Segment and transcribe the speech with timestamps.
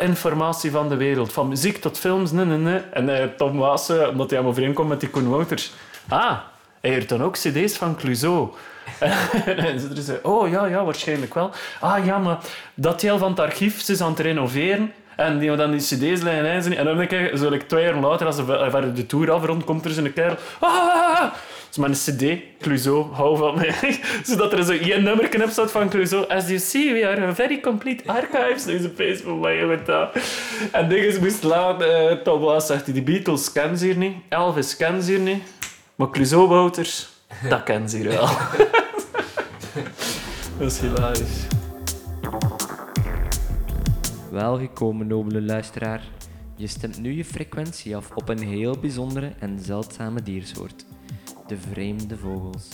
[0.00, 1.32] informatie van de wereld.
[1.32, 2.80] Van muziek tot films, nee, nee, nee.
[2.92, 5.72] En uh, Tom Waas, uh, omdat hij overeenkomt met die Koen Wouters.
[6.08, 6.38] Ah,
[6.80, 8.48] hij heeft dan ook cd's van Clouseau.
[9.56, 11.50] en ze zei, oh ja, ja, waarschijnlijk wel.
[11.80, 12.38] Ah ja, maar
[12.74, 14.92] dat deel van het archief, ze is aan het renoveren.
[15.16, 18.36] En die dan die cd's liggen En dan denk ik, zo twee jaar later, als
[18.36, 20.36] ze de tour afrond, komt er zo'n kerel.
[20.60, 21.32] Ah!
[21.72, 23.74] Dus met een cd, Clouseau, hou van mij.
[24.24, 26.28] Zodat er zo één nummer knip staat van Clouseau.
[26.28, 28.64] As you see, we are a very complete archives.
[28.64, 29.88] Dus een Facebook mij met.
[30.72, 32.22] En dingen moest laten.
[32.24, 34.16] Uh, was zegt hij, de Beatles kennen ze hier niet.
[34.28, 35.42] Elvis kennen ze hier niet.
[35.94, 37.08] Maar Clouseau Wouters,
[37.48, 38.28] dat kennen ze hier wel.
[40.58, 41.60] dat is hilarisch.
[44.32, 46.02] Welgekomen, nobele luisteraar.
[46.56, 50.84] Je stemt nu je frequentie af op een heel bijzondere en zeldzame diersoort.
[51.46, 52.68] De vreemde vogels.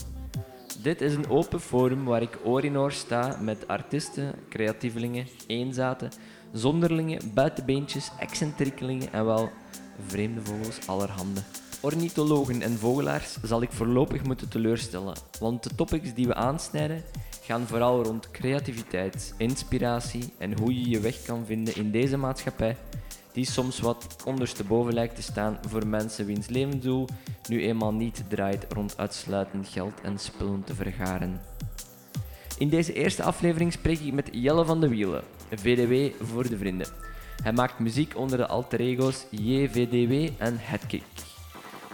[0.82, 6.10] Dit is een open forum waar ik oor in oor sta met artiesten, creatievelingen, eenzaten,
[6.52, 9.50] zonderlingen, buitenbeentjes, excentriekelingen en wel
[10.06, 11.40] vreemde vogels allerhande.
[11.80, 17.02] Ornithologen en vogelaars zal ik voorlopig moeten teleurstellen, want de topics die we aansnijden
[17.48, 22.76] gaan vooral rond creativiteit, inspiratie en hoe je je weg kan vinden in deze maatschappij,
[23.32, 27.08] die soms wat ondersteboven lijkt te staan voor mensen wiens levensdoel
[27.48, 31.40] nu eenmaal niet draait rond uitsluitend geld en spullen te vergaren.
[32.58, 35.22] In deze eerste aflevering spreek ik met Jelle van de Wielen,
[35.54, 36.88] VDW voor de vrienden.
[37.42, 41.04] Hij maakt muziek onder de alter ego's JVDW en Headkick.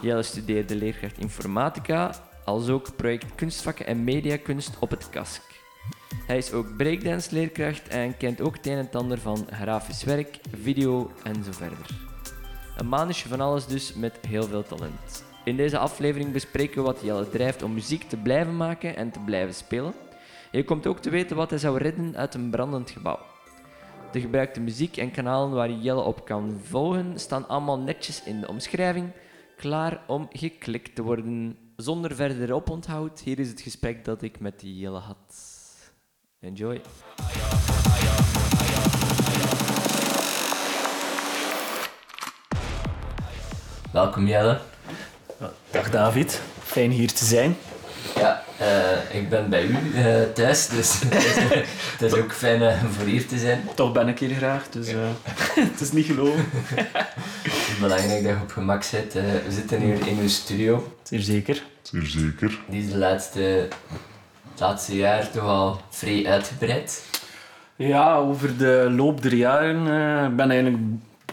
[0.01, 5.42] Jelle studeerde leerkracht informatica, als ook project kunstvakken en mediakunst op het KASK.
[6.27, 11.11] Hij is ook breakdance-leerkracht en kent ook het een en ander van grafisch werk, video
[11.23, 11.86] en zo verder.
[12.77, 15.25] Een manusje van alles dus met heel veel talent.
[15.45, 19.19] In deze aflevering bespreken we wat Jelle drijft om muziek te blijven maken en te
[19.19, 19.95] blijven spelen.
[20.51, 23.19] je komt ook te weten wat hij zou redden uit een brandend gebouw.
[24.12, 28.41] De gebruikte muziek en kanalen waar je Jelle op kan volgen staan allemaal netjes in
[28.41, 29.11] de omschrijving,
[29.56, 31.64] klaar om geklikt te worden.
[31.77, 35.35] Zonder verder oponthoud, hier is het gesprek dat ik met Jelle had.
[36.40, 36.80] Enjoy.
[43.92, 44.61] Welkom Jelle.
[45.70, 47.57] Dag David, fijn hier te zijn.
[48.15, 51.01] Ja, uh, ik ben bij u uh, thuis, dus
[51.98, 53.69] het is ook fijn uh, voor hier te zijn.
[53.75, 54.89] Toch ben ik hier graag, dus
[55.73, 56.45] het is niet gelogen.
[57.43, 59.13] het is belangrijk dat je op gemak zit.
[59.13, 60.95] we zitten hier in uw studio.
[61.03, 61.63] Zeer zeker.
[61.83, 62.59] Zeer zeker.
[62.69, 63.69] Die is de laatste,
[64.51, 67.03] het laatste jaar toch al vrij uitgebreid.
[67.77, 69.85] Ja, over de loop der jaren
[70.37, 70.83] ben ik eigenlijk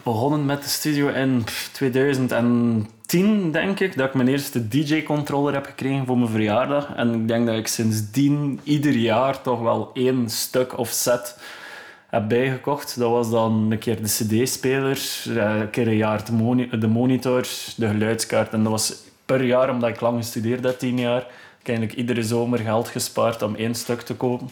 [0.02, 2.88] begonnen met de studio in 2010,
[3.52, 6.94] denk ik, dat ik mijn eerste DJ-controller heb gekregen voor mijn verjaardag.
[6.94, 11.38] En ik denk dat ik sindsdien ieder jaar toch wel één stuk of set
[12.06, 12.98] heb bijgekocht.
[12.98, 17.46] Dat was dan een keer de CD-speler, eh, een keer een jaar de, monitor,
[17.76, 18.52] de geluidskaart.
[18.52, 18.94] En dat was
[19.26, 21.26] per jaar, omdat ik lang gestudeerd heb, tien jaar,
[21.62, 24.50] eigenlijk iedere zomer geld gespaard om één stuk te kopen.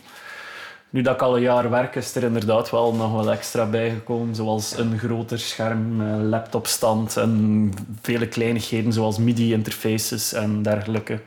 [0.91, 4.35] Nu dat ik al een jaar werk, is er inderdaad wel nog wel extra bijgekomen.
[4.35, 11.21] Zoals een groter scherm, laptopstand en vele kleinigheden zoals MIDI-interfaces en dergelijke.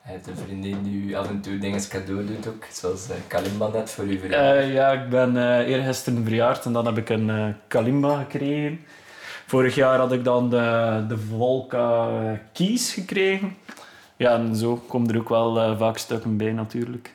[0.00, 3.16] Hij heeft een vriendin die u af en toe dingen cadeau doet ook, zoals uh,
[3.26, 4.64] Kalimba net voor u verjaardag.
[4.64, 8.80] Uh, ja, ik ben uh, eergisteren verjaard en dan heb ik een Kalimba gekregen.
[9.46, 12.08] Vorig jaar had ik dan de, de Volca
[12.52, 13.56] Keys gekregen.
[14.16, 17.12] Ja, en zo komen er ook wel vaak stukken bij natuurlijk.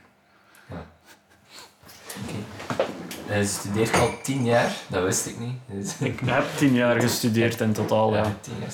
[3.25, 5.55] Hij studeert al tien jaar, dat wist ik niet.
[5.81, 8.23] Dus- ik heb tien jaar gestudeerd in totaal, ja.
[8.41, 8.71] Tien jaar,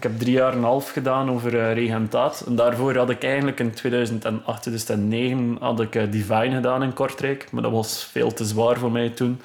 [0.00, 2.44] ik heb drie jaar en een half gedaan over uh, regentaat.
[2.46, 7.52] En daarvoor had ik eigenlijk in 2008, 2009 had ik uh, Divine gedaan in Kortrijk.
[7.52, 9.40] Maar dat was veel te zwaar voor mij toen.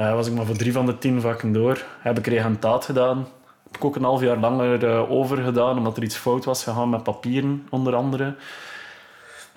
[0.00, 1.84] Uh, was ik maar voor drie van de tien vakken door.
[2.00, 3.18] Heb ik regentaat gedaan.
[3.64, 6.90] Heb ik ook een half jaar langer over gedaan, omdat er iets fout was gegaan
[6.90, 8.34] met papieren, onder andere.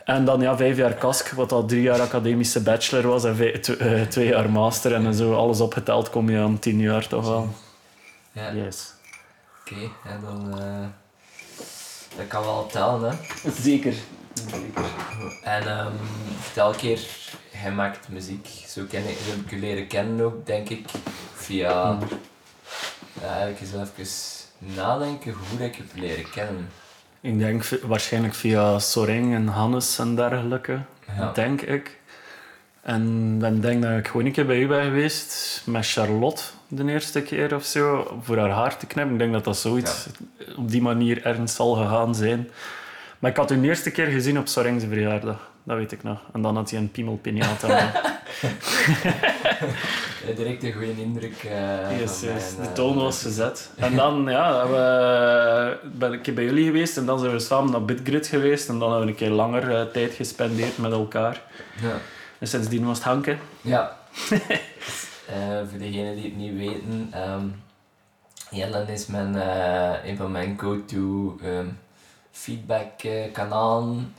[0.07, 4.01] En dan ja, vijf jaar KASK, wat al drie jaar academische bachelor was en eh,
[4.01, 4.93] twee jaar master.
[4.93, 7.49] En zo alles opgeteld kom je aan tien jaar toch wel.
[8.31, 8.53] Ja.
[8.53, 8.93] Yes.
[9.61, 10.59] Oké, okay, dan...
[10.59, 10.87] Uh,
[12.17, 13.17] dat kan wel tellen, hè?
[13.51, 13.93] Zeker.
[14.33, 14.85] Zeker.
[15.43, 15.93] En um,
[16.39, 16.99] vertel een keer,
[17.51, 18.47] hij maakt muziek.
[18.67, 20.89] Zo, ken ik, heb ik je leren kennen ook, denk ik.
[21.33, 21.91] Via...
[21.91, 21.99] Mm.
[23.21, 26.69] Ja, eigenlijk eens even nadenken hoe ik je heb leren kennen.
[27.21, 30.79] Ik denk waarschijnlijk via Soring en Hannes en dergelijke,
[31.33, 31.99] denk ik.
[32.81, 36.91] En dan denk dat ik gewoon een keer bij u ben geweest met Charlotte de
[36.91, 39.13] eerste keer of zo, voor haar haar te knippen.
[39.13, 40.07] Ik denk dat dat zoiets
[40.57, 42.49] op die manier ergens zal gegaan zijn.
[43.19, 46.19] Maar ik had u de eerste keer gezien op Soring's verjaardag, dat weet ik nog.
[46.33, 47.95] En dan had hij een piemel Eh,
[50.35, 51.43] direct een goede indruk.
[51.43, 52.43] eh, Yes, van yes.
[52.55, 53.69] mijn, De eh, toon was gezet.
[53.75, 57.85] En dan ja, we, ben ik bij jullie geweest en dan zijn we samen naar
[57.85, 61.41] Bitgrid geweest en dan hebben we een keer langer eh, tijd gespendeerd met elkaar.
[61.81, 61.93] Ja.
[62.39, 63.39] En sindsdien was het hanken.
[63.61, 63.97] Ja.
[65.27, 67.45] Eh, voor degenen die het niet weten, ehm
[68.51, 71.65] Jellen is mijn, eh, een van mijn go-to ehm,
[72.31, 74.13] feedback eh, kanalen.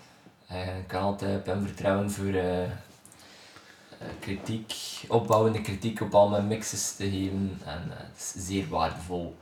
[0.46, 2.68] Eh, ik kan altijd op hem vertrouwen voor eh, eh,
[4.20, 4.74] kritiek,
[5.08, 7.60] opbouwende kritiek op al mijn mixes te geven.
[7.64, 9.36] En eh, het is zeer waardevol.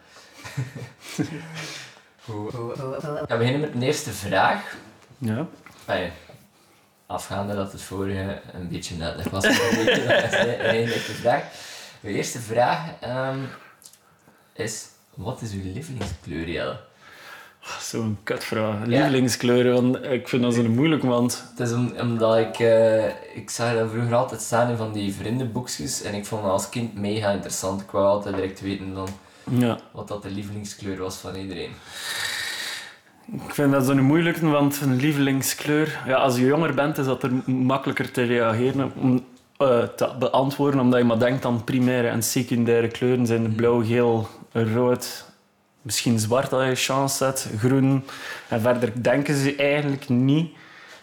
[2.25, 2.53] Goed.
[2.53, 4.77] Ja, we beginnen met de eerste vraag.
[5.19, 5.47] Ja.
[7.07, 9.45] Afgaande dat het vorige een beetje een uitleg was.
[9.49, 11.43] Een beetje dat is een een echte vraag.
[12.01, 13.39] De eerste vraag ehm,
[14.53, 16.81] is: wat is uw lievelingskleur, Jelle?
[17.81, 18.85] Zo'n kutvraag.
[18.85, 23.51] Lievelingskleuren, want ik vind dat zo moeilijk, want Het is om, omdat ik, eh, ik
[23.51, 26.95] zag dat vroeger altijd staan in van die vriendenboekjes en ik vond dat als kind
[26.95, 27.81] mega interessant.
[27.81, 29.09] Ik wou altijd direct weten dan
[29.51, 31.71] ja, wat dat de lievelingskleur was van iedereen.
[33.33, 36.01] ik vind dat zo'n moeilijke, want een lievelingskleur...
[36.07, 39.25] Ja, als je jonger bent, is dat er makkelijker te reageren, om
[39.57, 43.27] eh, te beantwoorden, omdat je maar denkt aan primaire en secundaire kleuren.
[43.27, 45.26] Zijn blauw, geel, rood,
[45.87, 48.05] misschien zwart als je chance hebt, groen.
[48.49, 50.51] En verder denken ze eigenlijk niet.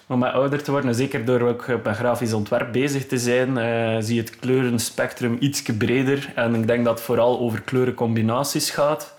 [0.07, 3.57] Om met ouder te worden, en zeker door ook met grafisch ontwerp bezig te zijn,
[3.57, 6.31] eh, zie je het kleurenspectrum iets breder.
[6.35, 9.13] En ik denk dat het vooral over kleurencombinaties gaat.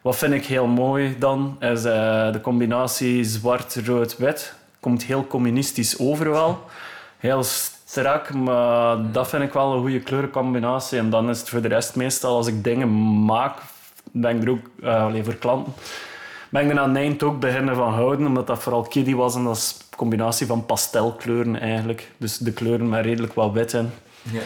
[0.00, 4.54] Wat vind ik heel mooi dan, is eh, de combinatie zwart-rood-wit.
[4.80, 6.64] Komt heel communistisch over wel.
[7.18, 10.98] Heel strak, maar dat vind ik wel een goede kleurencombinatie.
[10.98, 13.58] En dan is het voor de rest meestal, als ik dingen maak,
[14.12, 15.72] ben ik er ook eh, alleen voor klanten.
[16.50, 19.44] Ben ik er aan eind ook beginnen van houden, omdat dat vooral kiddie was en
[19.44, 22.10] dat is een combinatie van pastelkleuren eigenlijk.
[22.16, 23.90] Dus de kleuren met redelijk wat wit in.
[24.22, 24.40] Ja.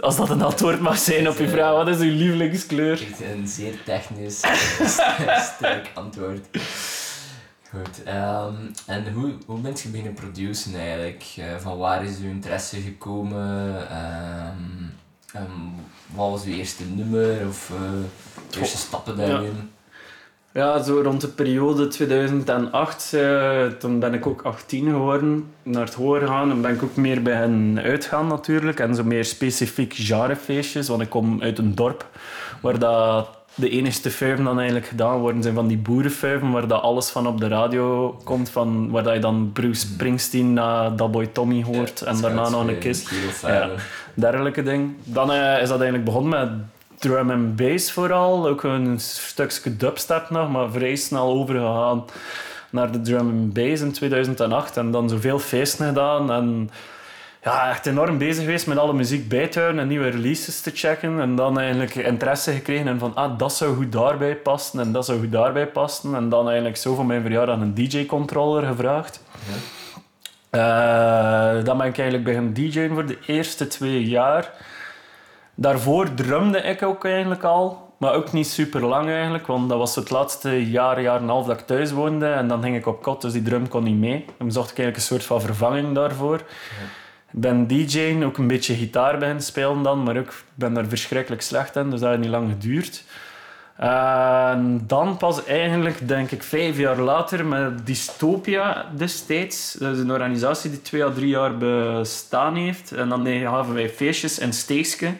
[0.00, 2.92] Als dat een antwoord mag zijn op je vraag, wat is uw lievelingskleur?
[2.92, 4.42] Echt een zeer technisch,
[5.54, 6.46] sterk antwoord.
[7.70, 8.02] Goed.
[8.04, 8.54] ehm,
[8.86, 11.24] en hoe, hoe bent je beginnen produceren eigenlijk?
[11.36, 13.88] Eh, van waar is uw interesse gekomen?
[13.90, 14.84] Ehm,
[15.36, 17.46] ehm, wat was uw eerste nummer?
[17.48, 17.72] Of
[18.50, 19.70] de eerste stappen daarin?
[20.56, 25.94] Ja, zo rond de periode 2008, eh, toen ben ik ook 18 geworden, naar het
[25.94, 26.50] horen gaan.
[26.50, 28.80] En ben ik ook meer bij hen uitgaan natuurlijk.
[28.80, 32.06] En zo meer specifiek genrefeestjes, want ik kom uit een dorp
[32.60, 36.82] waar dat de enigste fuiven dan eigenlijk gedaan worden zijn van die boerenfuiven, waar dat
[36.82, 41.10] alles van op de radio komt, van, waar dat je dan Bruce Springsteen na Dat
[41.10, 43.10] Boy Tommy hoort en daarna nog een kist
[43.42, 43.68] Ja.
[44.14, 44.94] dergelijke ding.
[45.04, 46.50] Dan eh, is dat eigenlijk begonnen met
[47.00, 48.48] drum en bass vooral.
[48.48, 52.04] Ook een stukje dubstep nog, maar vrij snel overgegaan
[52.70, 54.76] naar de drum en bass in 2008.
[54.76, 56.32] En dan zoveel feesten gedaan.
[56.32, 56.70] En
[57.46, 60.70] ja, echt enorm bezig geweest met alle muziek bij te houden en nieuwe releases te
[60.74, 61.20] checken.
[61.20, 65.04] En dan eigenlijk interesse gekregen in van, ah, dat zou goed daarbij passen en dat
[65.04, 66.14] zou goed daarbij passen.
[66.14, 69.22] En dan eigenlijk zo voor mijn verjaardag een DJ-controller gevraagd.
[69.48, 69.54] Ja.
[70.50, 74.50] Eh, dan ben ik eigenlijk beginnen DJ'en voor de eerste twee jaar.
[75.54, 79.94] Daarvoor drumde ik ook eigenlijk al, maar ook niet super lang eigenlijk, want dat was
[79.94, 82.26] het laatste jaar, jaar en een half dat ik thuis woonde.
[82.26, 84.24] En dan ging ik op kot, dus die drum kon niet mee.
[84.38, 86.40] Dan zocht ik eigenlijk een soort van vervanging daarvoor.
[87.38, 91.76] Ben DJ'en, ook een beetje gitaar beginnen spelen dan, maar ook, ben daar verschrikkelijk slecht
[91.76, 93.04] in, dus dat heeft niet lang geduurd.
[93.76, 99.72] En dan pas eigenlijk, denk ik, vijf jaar later met Dystopia destijds.
[99.72, 102.92] Dat is een organisatie die twee à drie jaar bestaan heeft.
[102.92, 105.12] En dan gaven wij feestjes in Steegske.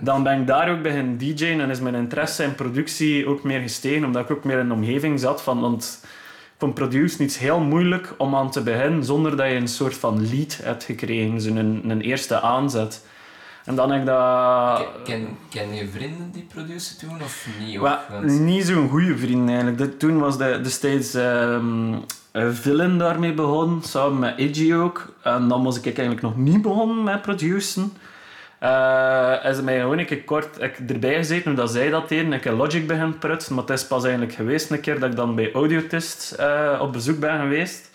[0.00, 3.60] Dan ben ik daar ook beginnen DJ'en en is mijn interesse in productie ook meer
[3.60, 5.60] gestegen, omdat ik ook meer in de omgeving zat van...
[5.60, 6.00] Want
[6.64, 9.94] ik vond produceren iets heel moeilijk om aan te beginnen zonder dat je een soort
[9.94, 13.06] van lead hebt gekregen, zo'n een, een eerste aanzet.
[13.64, 14.86] En dan heb ik dat...
[15.04, 17.80] Ken, ken, je vrienden die produceren toen of niet?
[17.80, 19.98] Of, want- niet zo'n goede vriend eigenlijk.
[19.98, 21.94] Toen was de, destijds ehm
[22.34, 25.12] eh, Villain daarmee begonnen, samen met Iggy ook.
[25.22, 27.92] En dan was ik eigenlijk nog niet begonnen met produceren.
[29.42, 32.32] En ze mij gewoon een keer kort ik erbij gezeten hoe dat zij dat deden.
[32.32, 35.16] Ik heb Logic begin prutsen, maar het is pas eigenlijk geweest een keer dat ik
[35.16, 37.90] dan bij Audiotist eh, op bezoek ben geweest.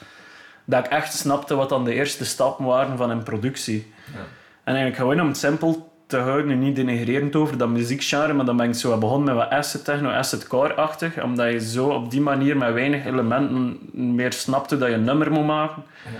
[0.65, 3.93] Dat ik echt snapte wat dan de eerste stappen waren van een productie.
[4.13, 4.19] Ja.
[4.63, 8.45] En eigenlijk gewoon om het simpel te houden en niet denigrerend over dat muziekgenre, maar
[8.45, 12.11] dan ben ik zo begonnen met wat acid techno, acid core-achtig, omdat je zo op
[12.11, 15.83] die manier met weinig elementen meer snapte dat je een nummer moet maken.
[16.05, 16.19] Ja.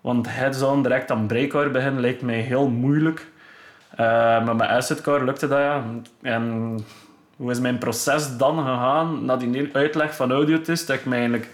[0.00, 3.32] Want heads-on direct aan breakcore beginnen lijkt mij heel moeilijk.
[3.96, 4.06] Eh,
[4.44, 5.84] maar met acidcore lukte dat ja.
[6.22, 6.78] En
[7.36, 9.24] hoe is mijn proces dan gegaan?
[9.24, 11.48] Na die uitleg van Audiotist, dat ik me eigenlijk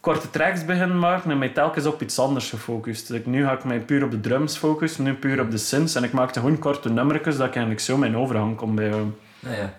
[0.00, 3.08] korte tracks beginnen maken en mij telkens op iets anders gefocust.
[3.08, 5.94] Dus nu ga ik mij puur op de drums focussen, nu puur op de synths.
[5.94, 9.16] En ik maakte gewoon korte nummertjes dat ik eigenlijk zo mijn overgang kon bijhouden.
[9.40, 9.70] Nou ja,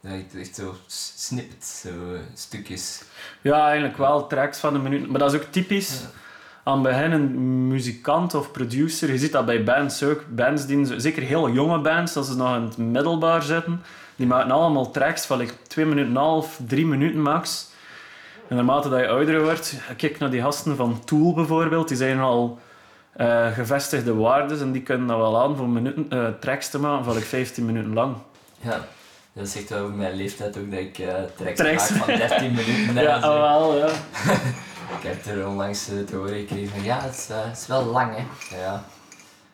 [0.00, 3.02] dat is echt zo snippets, zo eh, stukjes.
[3.40, 5.08] Ja, eigenlijk wel tracks van een minuut.
[5.08, 6.00] Maar dat is ook typisch.
[6.00, 6.24] Ja.
[6.66, 9.12] Aan het begin een muzikant of producer.
[9.12, 10.24] Je ziet dat bij bands ook.
[10.28, 13.82] Bands die, zeker heel jonge bands, als ze nog in het middelbaar zitten,
[14.16, 17.70] die maken allemaal tracks van like, twee minuten en een half, drie minuten max.
[18.48, 22.20] En naarmate dat je ouder wordt, kijk naar die gasten van Tool bijvoorbeeld, die zijn
[22.20, 22.58] al
[23.12, 27.04] eh, gevestigde waarden en die kunnen dat wel aan voor minuten, eh, tracks te maken
[27.04, 28.16] van like, 15 minuten lang.
[28.60, 28.84] Ja,
[29.32, 31.90] dat zegt over mijn leeftijd ook dat ik eh tracks, Tracks.
[31.90, 32.94] maak van 13 minuten.
[33.02, 33.40] Ja, zo.
[33.40, 33.88] wel, ja.
[34.98, 37.66] Ik heb er onlangs eh, te horen gekregen van ja, het is, eh, het is
[37.66, 38.56] wel lang hè.
[38.56, 38.84] Ja.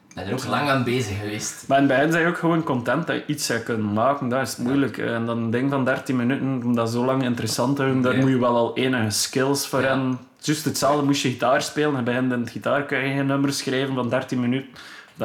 [0.09, 1.65] Ik ben er ook lang aan bezig geweest.
[1.69, 4.29] Maar in het begin zijn ook gewoon content dat je iets zou kunnen maken.
[4.29, 4.99] Dat is moeilijk.
[4.99, 8.15] En dan een ding van 13 minuten, om dat zo lang interessant te houden, daar
[8.15, 8.21] Ja.
[8.21, 9.87] moet je wel al enige skills voor Ja.
[9.89, 10.19] hebben.
[10.39, 11.97] Juist hetzelfde moest je gitaar spelen.
[11.97, 14.71] En begint in het gitaar kun je geen nummer schrijven van 13 minuten.
[14.73, 14.79] Dat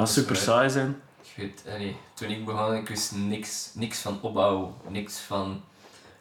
[0.08, 0.96] is Dat super saai zijn.
[1.22, 5.62] Ik weet, eh, nee, toen ik begon, ik wist niks, niks van opbouw, niks van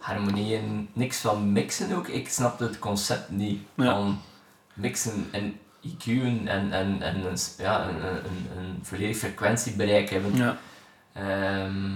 [0.07, 2.09] harmonieën, niks van mixen ook.
[2.09, 3.85] Ik snapte het concept niet Ja.
[3.85, 4.21] van
[4.75, 10.37] mixen en EQ'en en, en, en een, ja, een, een, een, een volledig frequentiebereik hebben.
[10.37, 10.57] Ja.
[11.13, 11.93] Ehm,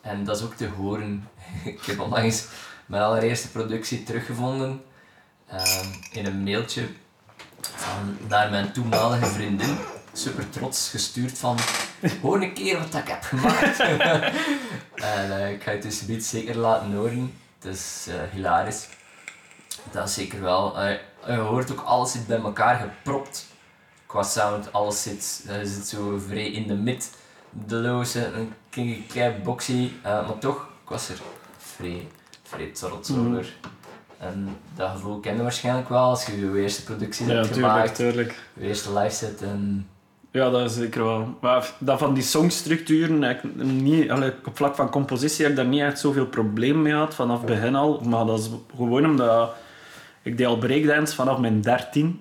[0.00, 1.28] en dat is ook te horen.
[1.64, 2.46] ik heb onlangs
[2.86, 4.82] mijn allereerste productie teruggevonden
[5.48, 6.88] ehm, in een mailtje
[7.60, 9.76] van, naar mijn toenmalige vriendin.
[10.12, 11.58] Super trots gestuurd van,
[12.22, 13.80] hoor een keer wat ik heb gemaakt.
[13.80, 14.00] en
[15.40, 17.32] eh, ik ga het dus niet zeker laten horen.
[17.58, 18.88] Het is eh, hilarisch.
[19.90, 20.78] Dat is zeker wel.
[20.80, 20.94] eh,
[21.26, 23.46] je hoort ook, alles zit bij elkaar gepropt.
[24.06, 27.10] Qua sound, alles zit, eh, zit zo vrij in de mid.
[27.66, 28.52] De loze, een
[29.08, 31.20] klein boxy, maar toch, ik was er
[31.58, 32.08] vrij,
[32.42, 33.28] vrij trots Mhm.
[33.28, 33.54] over.
[34.18, 37.72] En dat gevoel ken je waarschijnlijk wel als je je eerste productie Ja, hebt tuurlijk,
[37.72, 38.38] gemaakt, tuurlijk.
[38.54, 39.88] je eerste live set en
[40.36, 41.36] Ja, dat is zeker wel.
[41.40, 44.10] Maar dat van die songstructuren, ik niet,
[44.44, 47.46] op vlak van compositie heb ik daar niet echt zoveel probleem mee gehad, vanaf het
[47.46, 48.00] begin al.
[48.08, 49.50] Maar dat is gewoon omdat
[50.22, 52.20] ik deed al breakdance vanaf mijn 13.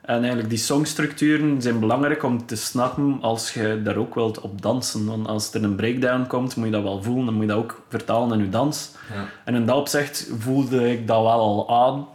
[0.00, 4.62] En eigenlijk die songstructuren zijn belangrijk om te snappen als je daar ook wilt op
[4.62, 5.06] dansen.
[5.06, 7.24] Want als er een breakdown komt, moet je dat wel voelen.
[7.24, 8.90] Dan moet je dat ook vertalen in je dans.
[9.14, 9.24] ja.
[9.44, 12.06] En in dat opzicht voelde ik dat wel al aan.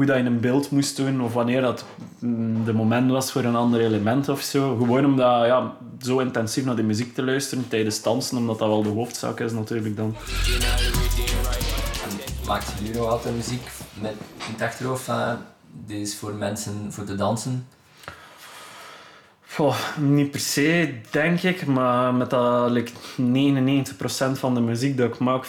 [0.00, 1.84] Hoe dat je een beeld moest doen, of wanneer dat
[2.18, 4.76] mm, de moment was voor een ander element of zo.
[4.76, 8.82] Gewoon omdat ja, zo intensief naar de muziek te luisteren tijdens dansen, omdat dat wel
[8.82, 10.14] de hoofdzaak is natuurlijk dan.
[12.46, 13.62] Maakt jullie altijd muziek
[14.00, 15.36] met het achterhoofd van
[15.86, 17.66] dit is voor mensen voor te dansen?
[19.54, 25.08] Goh, niet per se, denk ik, maar met dat like, 99% van de muziek dat
[25.14, 25.48] ik maak 4-4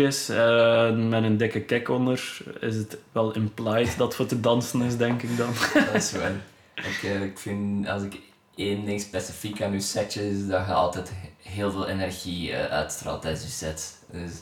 [0.00, 4.82] is, eh, met een dikke kick onder, is het wel implied dat voor te dansen
[4.82, 5.50] is, denk ik dan.
[5.92, 6.32] Dat is waar.
[6.74, 8.18] Ik, ik vind, als ik
[8.54, 12.72] één ding specifiek aan je setje is, dat je altijd he- heel veel energie eh,
[12.72, 13.98] uitstraalt tijdens je set.
[14.12, 14.32] Dus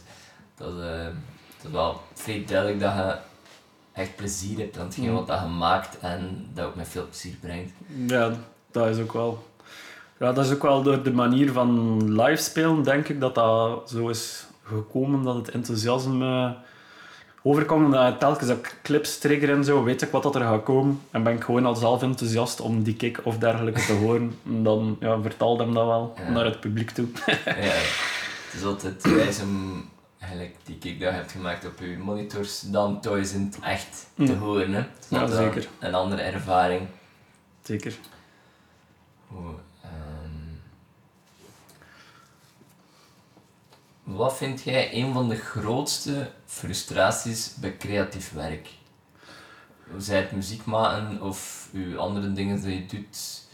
[0.56, 1.04] dat, eh,
[1.56, 3.16] dat is wel vrij duidelijk dat je
[3.92, 5.14] echt plezier hebt aan hetgeen Mm.
[5.14, 7.72] wat dat je maakt en dat ook met veel plezier brengt.
[8.06, 8.32] Ja,
[8.84, 9.44] dat is ook wel.
[10.18, 13.90] Ja, dat is ook wel door de manier van live spelen, denk ik, dat dat
[13.90, 16.54] zo is gekomen, dat het enthousiasme
[17.42, 17.92] overkomt.
[17.94, 21.00] Je telkens dat ik clips trigger en zo, weet ik wat dat er gaat komen.
[21.10, 24.38] En ben ik gewoon al zelf enthousiast om die kick of dergelijke te horen.
[24.46, 26.30] En dan ja, vertaal hem dat wel Ja.
[26.30, 27.06] naar het publiek toe.
[27.44, 29.84] ja, het is altijd wijs om
[30.18, 34.06] eigenlijk die kick dat je hebt gemaakt op je monitors dan thuis in het echt
[34.16, 34.38] te Mm.
[34.38, 34.72] horen.
[34.74, 34.84] Hè.
[35.08, 35.68] Ja, zeker.
[35.78, 36.82] Een andere ervaring.
[37.62, 37.94] Zeker.
[39.30, 40.54] Ehm,
[44.02, 48.68] wat vind jij een van de grootste frustraties bij creatief werk?
[49.98, 53.44] Zij het muziek maken of uw andere dingen die je doet?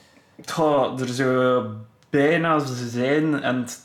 [0.46, 1.66] Goh, er zou
[2.10, 3.80] bijna zijn en het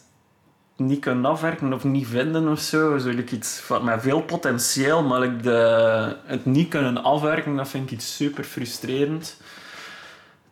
[0.76, 2.98] niet kunnen afwerken of niet vinden of zo.
[2.98, 7.68] Zo like iets van, met veel potentieel, maar like de, het niet kunnen afwerken, dat
[7.68, 9.42] vind ik iets super frustrerend.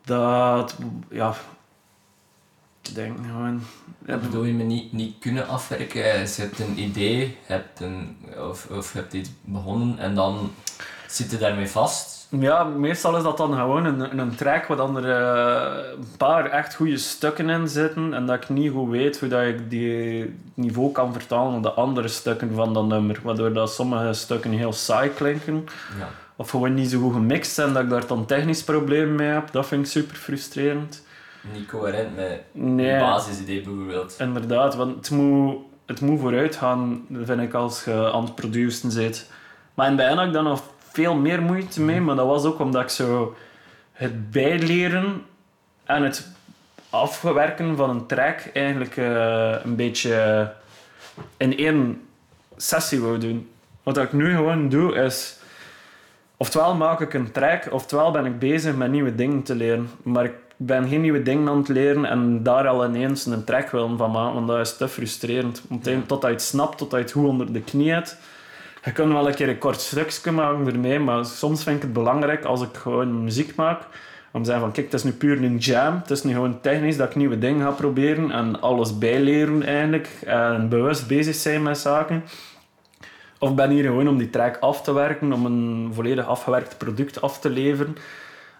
[0.06, 0.76] Dat,
[1.10, 1.34] ja,
[2.82, 3.62] ik denk gewoon...
[3.98, 6.18] Bedoel je met niet, niet kunnen afwerken?
[6.18, 8.16] Dus je hebt een idee, hebt een,
[8.50, 10.50] of, of hebt iets begonnen en dan
[11.06, 12.26] zit je daarmee vast.
[12.30, 16.50] Ja, meestal is dat dan gewoon een, een track waar dan er eh, een paar
[16.50, 20.34] echt goede stukken in zitten en dat ik niet goed weet hoe dat ik die
[20.54, 23.20] niveau kan vertalen op de andere stukken van dat nummer.
[23.22, 25.64] Waardoor dat sommige stukken heel saai klinken
[25.98, 26.08] Ja.
[26.36, 29.52] Of gewoon niet zo goed gemixt zijn dat ik daar dan technisch probleem mee heb.
[29.52, 31.04] Dat vind ik super frustrerend.
[31.52, 32.86] Niet coherent met Nee.
[32.92, 34.16] je basisidee bijvoorbeeld.
[34.18, 38.94] Inderdaad, want het moet, het moet vooruit gaan, vind ik, als je aan het produceren
[38.94, 39.30] bent.
[39.74, 40.62] Maar in het had ik dan nog
[40.92, 43.36] veel meer moeite mee, maar dat was ook omdat ik zo
[43.92, 45.22] het bijleren
[45.84, 46.28] en het
[46.90, 50.52] afwerken van een track eigenlijk eh, een beetje
[51.36, 52.02] in één
[52.56, 53.50] sessie wou doen.
[53.82, 55.38] Wat ik nu gewoon doe is,
[56.36, 59.90] oftewel maak ik een track, oftewel ben ik bezig met nieuwe dingen te leren.
[60.02, 63.70] Maar ik ben geen nieuwe dingen aan het leren en daar al ineens een track
[63.70, 65.62] willen van maken, want dat is te frustrerend.
[65.68, 65.98] Want Ja.
[66.06, 68.16] tot je het snapt, tot je het goed onder de knie hebt.
[68.84, 71.92] Je kunt wel een keer een kort stukje maken ermee, maar soms vind ik het
[71.92, 73.80] belangrijk als ik gewoon muziek maak,
[74.32, 76.60] om te zeggen van kijk, het is nu puur een jam, het is nu gewoon
[76.60, 81.62] technisch dat ik nieuwe dingen ga proberen en alles bijleren eigenlijk en bewust bezig zijn
[81.62, 82.24] met zaken.
[83.38, 87.20] Of ben hier gewoon om die track af te werken, om een volledig afgewerkt product
[87.20, 87.96] af te leveren.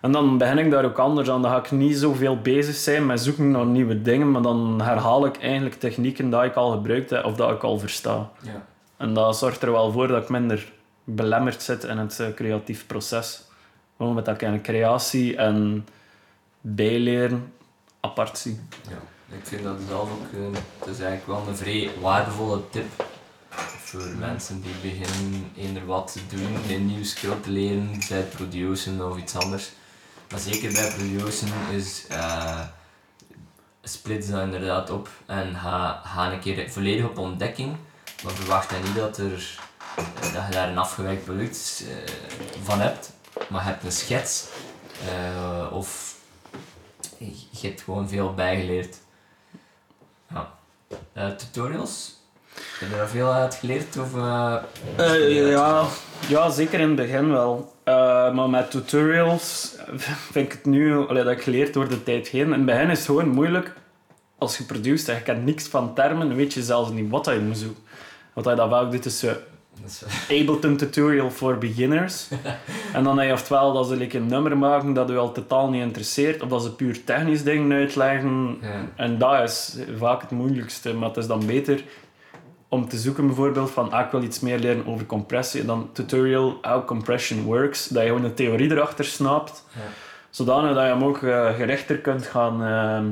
[0.01, 1.43] En dan begin ik daar ook anders aan.
[1.43, 5.27] Dan ga ik niet zoveel bezig zijn met zoeken naar nieuwe dingen, maar dan herhaal
[5.27, 8.31] ik eigenlijk technieken die ik al gebruikt heb of dat ik al versta.
[8.43, 8.67] Ja.
[8.97, 10.73] En dat zorgt er wel voor dat ik minder
[11.05, 13.43] belemmerd zit in het eh, creatief proces.
[13.97, 15.87] Gewoon met dat ik een creatie en
[16.61, 17.53] bijleren
[18.01, 18.61] apart zie.
[18.89, 23.05] Ja, ik vind dat zelf ook, eh, het is eigenlijk wel een vrij waardevolle tip
[23.85, 28.31] voor mensen die beginnen eender wat te doen, een nieuwe skill te leren, zij het
[28.31, 29.71] produceren of iets anders.
[30.31, 32.61] Maar zeker bij produceren is, eh
[33.89, 37.77] split dat inderdaad op en ga, ga een keer volledig op ontdekking,
[38.25, 39.59] maar verwacht dan niet dat, er,
[39.97, 42.13] eh, dat je daar een afgewerkt product eh,
[42.63, 43.13] van hebt,
[43.49, 44.45] maar je hebt een schets
[45.71, 46.15] of
[47.51, 48.97] je hebt gewoon veel bijgeleerd.
[50.29, 50.55] Ja.
[51.37, 52.15] Tutorials?
[52.81, 53.99] Heb je daar veel uit geleerd?
[53.99, 54.57] Of, eh,
[54.97, 55.85] Eh, ja,
[56.29, 57.73] ja, zeker in het begin wel.
[57.85, 57.95] Eh,
[58.35, 59.75] maar met tutorials
[60.33, 62.45] vind ik het nu allee, dat ik geleerd door de tijd heen.
[62.45, 63.73] In het begin is het gewoon moeilijk
[64.39, 67.41] als je produceert en je kent niks van termen, weet je zelfs niet wat je
[67.47, 67.83] moet zoeken.
[68.33, 69.27] Wat je dan vaak doet is zo
[69.83, 72.29] dat wel- Ableton tutorial voor beginners.
[72.93, 75.69] en dan heb je oftewel dat ze like, een nummer maken dat u al totaal
[75.71, 78.59] niet interesseert, of dat ze puur technisch dingen uitleggen.
[78.63, 78.69] ja.
[78.97, 80.95] En dat is vaak het moeilijkste.
[80.95, 81.83] Maar het is dan beter
[82.69, 85.61] om te zoeken bijvoorbeeld van ah, ik wil iets meer leren over compressie.
[85.61, 87.87] En dan tutorial how compression works.
[87.87, 89.65] Dat je gewoon de theorie erachter snapt.
[89.73, 89.81] Ja.
[90.31, 91.19] Zodanig dat je hem ook
[91.57, 93.07] gerichter kunt gaan ehm,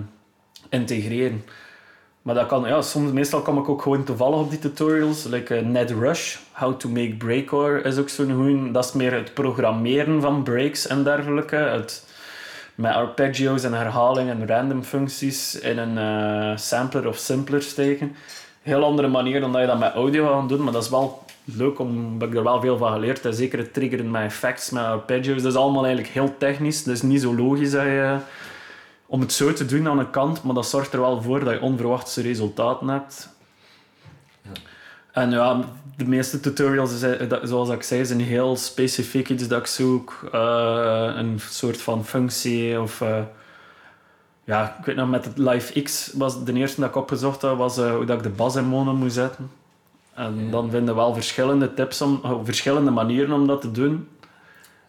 [0.69, 1.45] integreren.
[2.25, 5.25] Maar dat kan, ja, soms, meestal kom ik ook gewoon toevallig op die tutorials.
[5.25, 8.71] Like eh, Ned Rush, How to Make Breakcore is ook zo'n goeie.
[8.71, 11.57] Dat is meer het programmeren van breaks en dergelijke.
[11.57, 12.07] Het,
[12.75, 18.17] met arpeggios en herhaling en random functies in een eh, sampler of simpler steken.
[18.64, 21.22] Heel andere manier dan dat je dat met audio gaat doen, maar dat is wel
[21.44, 23.33] leuk, omdat ik er wel veel van geleerd heb.
[23.33, 25.42] Zeker het triggeren met effects, met arpeggios.
[25.42, 26.85] Dat is allemaal eigenlijk heel technisch.
[26.85, 28.16] Dat is niet zo logisch dat je,
[29.07, 31.55] om het zo te doen aan de kant, maar dat zorgt er wel voor dat
[31.55, 33.29] je onverwachte resultaten hebt.
[34.42, 34.50] Ja.
[35.12, 35.61] En ja,
[35.96, 40.29] de meeste tutorials, eh, zoals ik zei, zijn heel specifiek iets dat ik zoek.
[40.33, 43.00] Eh, een soort van functie of...
[43.00, 43.22] eh,
[44.44, 47.57] ja, ik weet nog, met het Live X was de eerste dat ik opgezocht had,
[47.57, 49.50] was eh, hoe dat ik de bas in mono moet zetten.
[50.14, 50.50] En Ja.
[50.50, 54.09] dan vinden we wel verschillende tips, om, oh, verschillende manieren om dat te doen.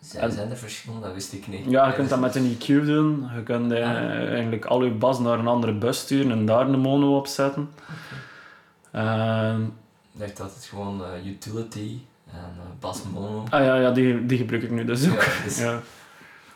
[0.01, 1.01] Zijn, zijn er verschillen?
[1.01, 1.65] Dat wist ik niet.
[1.69, 3.29] Ja, je kunt dat met een EQ doen.
[3.35, 3.95] Je kunt eh, Ah.
[4.29, 7.69] eigenlijk al je bas naar een andere bus sturen en daar een mono op zetten.
[8.91, 11.97] Ehm, Ik dacht dat het gewoon eh, utility
[12.31, 12.39] en
[12.79, 13.43] bas mono.
[13.49, 15.21] ah ja, ja die, die gebruik ik nu dus ook.
[15.21, 15.79] Ja, dus- Ja.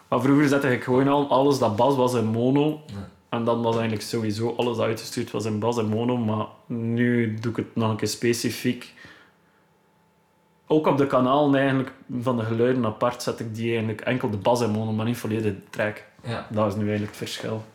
[0.09, 2.81] Maar vroeger zette ik gewoon al alles dat bas was in mono.
[3.29, 6.17] En dan was eigenlijk sowieso alles dat uitgestuurd was in bas en mono.
[6.17, 8.93] Maar nu doe ik het nog een keer specifiek.
[10.67, 11.91] Ook op de kanalen eigenlijk
[12.21, 15.17] van de geluiden apart zet ik die eigenlijk enkel de bas en mono, maar niet
[15.17, 16.03] volledig de track.
[16.23, 16.47] Ja.
[16.49, 17.65] Dat is nu eigenlijk het verschil.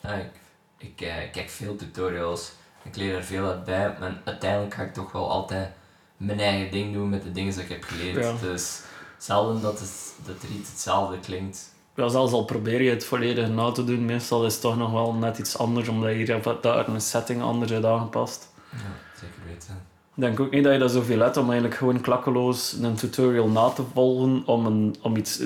[0.00, 0.30] Ja, ik,
[0.76, 2.52] ik eh, kijk veel tutorials,
[2.82, 5.70] ik leer er veel uit bij, maar uiteindelijk ga ik toch wel altijd
[6.16, 8.24] mijn eigen ding doen met de dingen die ik heb geleerd.
[8.24, 8.32] Ja.
[8.40, 8.82] Dus
[9.22, 11.72] zelden dat, het, dat er iets hetzelfde klinkt.
[11.94, 14.92] Ja, zelfs al probeer je het volledig na te doen, meestal is het toch nog
[14.92, 18.52] wel net iets anders, omdat hier daar een setting anders is aangepast.
[18.70, 18.78] Ja,
[19.20, 19.88] zeker weten.
[20.14, 23.48] Ik denk ook niet dat je dat zoveel hebt om eigenlijk gewoon klakkeloos een tutorial
[23.48, 25.42] na te volgen om, een, om, iets,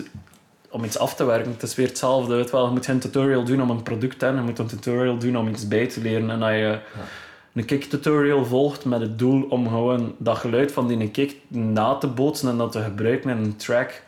[0.70, 1.52] om iets af te werken.
[1.52, 2.34] Het is weer hetzelfde.
[2.34, 4.66] Weet wel, je moet geen tutorial doen om een product te hebben, je moet een
[4.66, 6.30] tutorial doen om iets bij te leren.
[6.30, 6.78] En als je
[7.54, 11.94] een kick tutorial volgt met het doel om gewoon dat geluid van die kick na
[11.94, 14.02] te bootsen en dat te gebruiken in een track,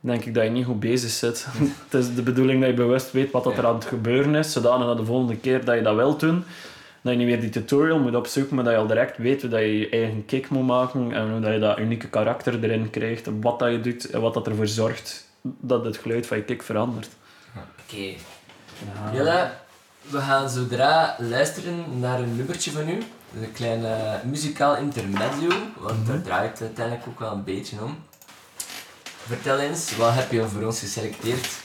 [0.00, 1.46] denk ik dat je niet goed bezig zit.
[1.90, 3.68] het is de bedoeling dat je bewust weet wat dat er Ja.
[3.68, 6.44] aan het gebeuren is, zodanig dat de volgende keer dat je dat wilt doen,
[7.02, 9.50] dat je niet weer die tutorial moet opzoeken, maar dat je al direct weet hoe
[9.50, 12.90] dat je je eigen kick moet maken en hoe dat je dat unieke karakter erin
[12.90, 16.42] krijgt, wat dat je doet en wat dat ervoor zorgt dat het geluid van je
[16.42, 17.08] kick verandert.
[17.56, 18.14] Oké.
[19.12, 19.50] Jelle,
[20.10, 23.02] we gaan zodra luisteren naar een nummertje van u.
[23.40, 27.96] Een klein eh, muzikaal intermezzo, want daar draait het uiteindelijk ook wel een beetje om.
[29.26, 31.62] Vertel eens, wat heb je voor ons geselecteerd?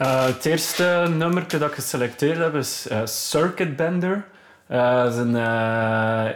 [0.00, 4.24] Eh, het eerste nummer dat ik geselecteerd heb is eh, Circuit Bender.
[4.66, 5.36] Eh, dat is een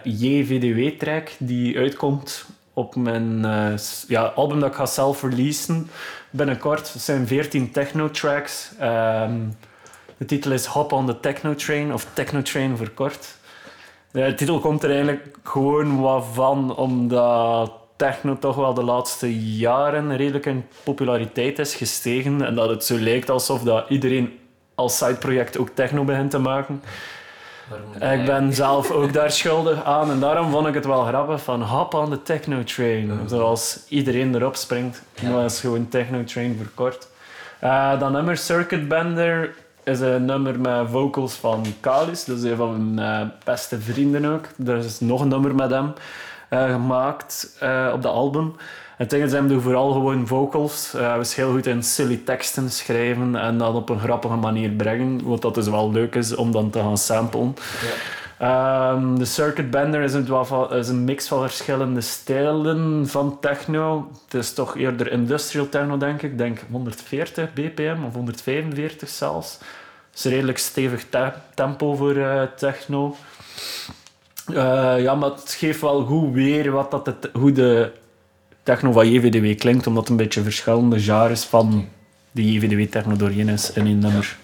[0.02, 3.40] JVDW-track die uitkomt op mijn
[4.08, 5.90] ja, album dat ik ga zelf releasen
[6.30, 6.92] binnenkort.
[6.92, 8.70] Het zijn 14 techno-tracks.
[8.78, 9.40] Ehm,
[10.24, 13.36] de titel is Hop on the Techno Train, of Techno Train verkort.
[14.10, 20.16] De titel komt er eigenlijk gewoon wat van, omdat techno toch wel de laatste jaren
[20.16, 22.42] redelijk in populariteit is gestegen.
[22.42, 24.38] En dat het zo lijkt alsof dat iedereen
[24.74, 26.82] als sideproject ook techno begint te maken.
[27.94, 31.62] Ik ben zelf ook daar schuldig aan en daarom vond ik het wel grappig van
[31.62, 33.20] hop on the techno train.
[33.26, 35.02] Zoals iedereen erop springt.
[35.14, 35.30] Ja.
[35.30, 37.08] Dat is gewoon techno train verkort.
[37.60, 39.54] Eh dat nummer Circuit Bender
[39.84, 42.24] is een nummer met vocals van Kalis.
[42.24, 44.48] Dat is een van mijn eh, beste vrienden ook.
[44.66, 45.92] Er is nog een nummer met hem
[46.48, 48.54] eh, gemaakt eh, op de album.
[49.08, 50.92] Ding is, hij doet vooral gewoon vocals.
[50.96, 55.24] Hij is heel goed in silly teksten schrijven en dat op een grappige manier brengen.
[55.24, 57.54] Wat dat dus wel leuk is om dan te gaan samplen.
[58.38, 60.28] Ehm, de Circuit Bender is een,
[60.70, 64.10] is een mix van verschillende stijlen van techno.
[64.24, 66.38] Het is toch eerder industrial techno, denk ik.
[66.38, 69.58] Denk 140 bpm of 145 zelfs.
[70.10, 73.16] Het is een redelijk stevig te- tempo voor eh, techno.
[74.46, 77.92] Eh, ja, maar het geeft wel goed weer wat dat het, hoe de
[78.62, 81.88] techno van JVDW klinkt, omdat het een beetje verschillende genres van
[82.30, 84.36] de JVDW-techno doorheen is in één nummer.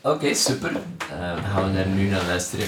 [0.00, 0.72] Oké, super.
[1.10, 2.66] Eh, gaan we daar nu naar luisteren.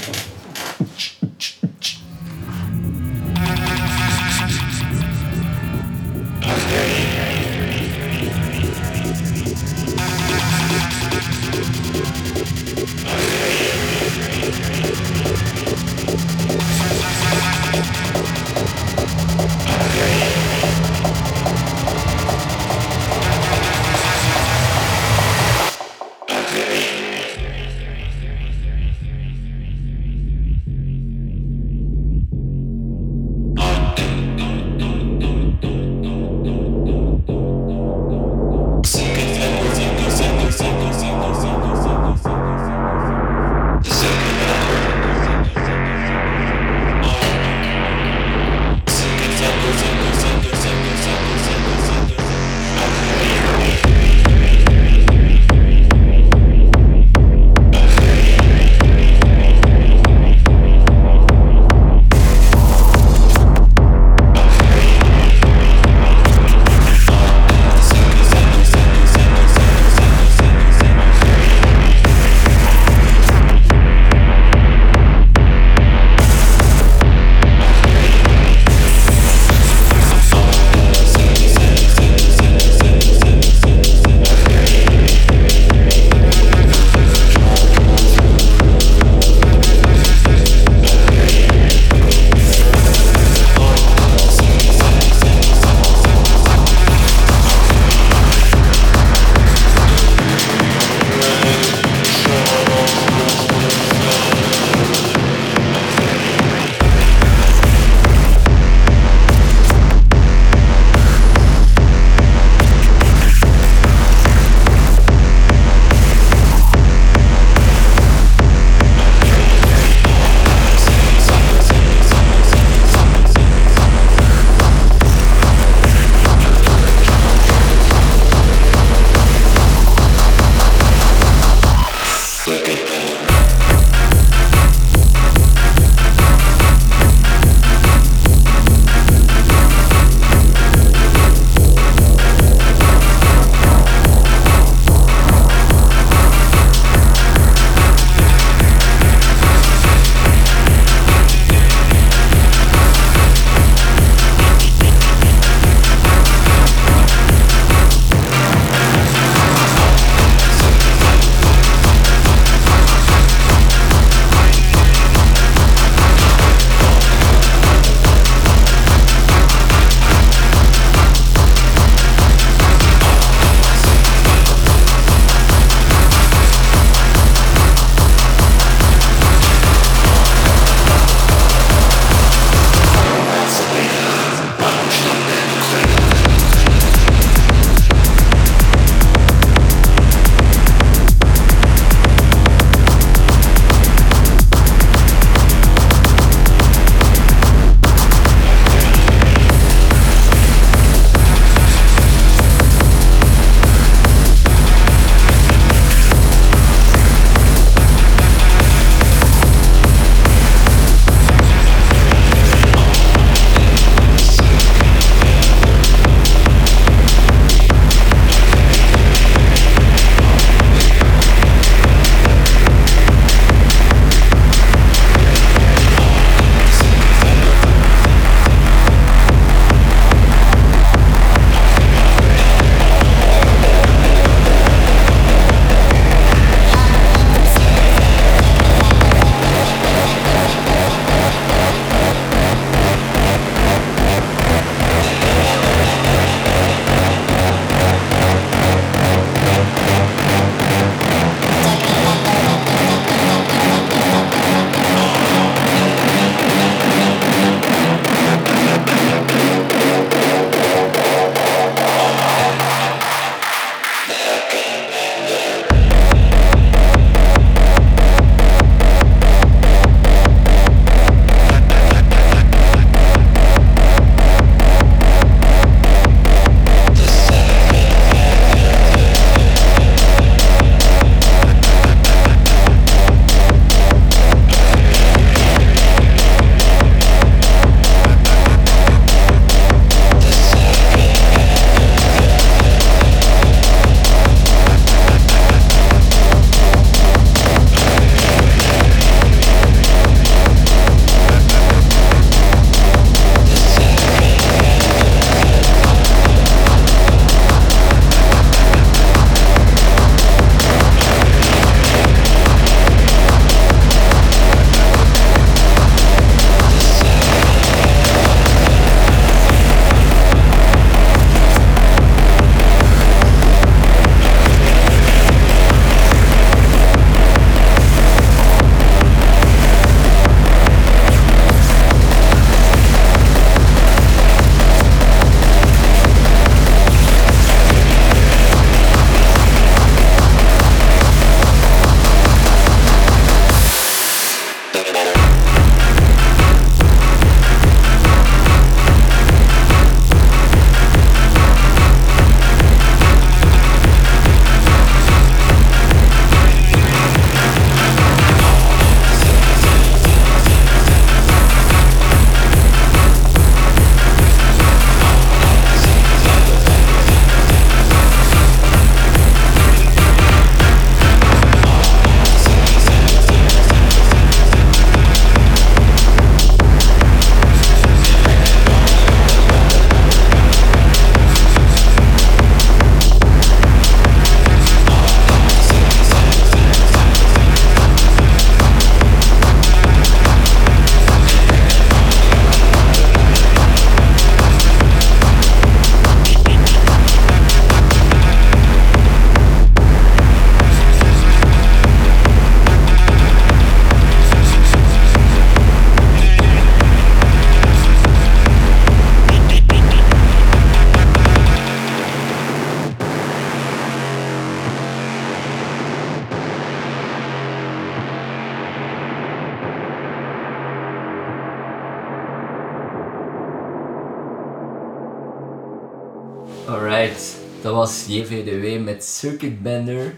[427.87, 430.15] Was JVDW met Circuit Bender.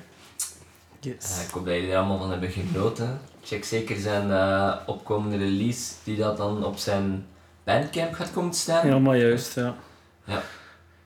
[1.01, 1.39] Yes.
[1.39, 3.21] Eh, ik hoop dat jullie er allemaal van hebben genoten.
[3.43, 7.27] Check zeker zijn eh, opkomende release, die dat dan op zijn
[7.65, 8.83] bandcamp gaat komen te staan.
[8.83, 9.77] Helemaal juist, ja.
[10.25, 10.35] Ja.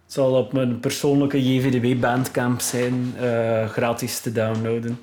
[0.04, 5.00] Het zal op mijn persoonlijke JVDW bandcamp zijn, eh, gratis te downloaden.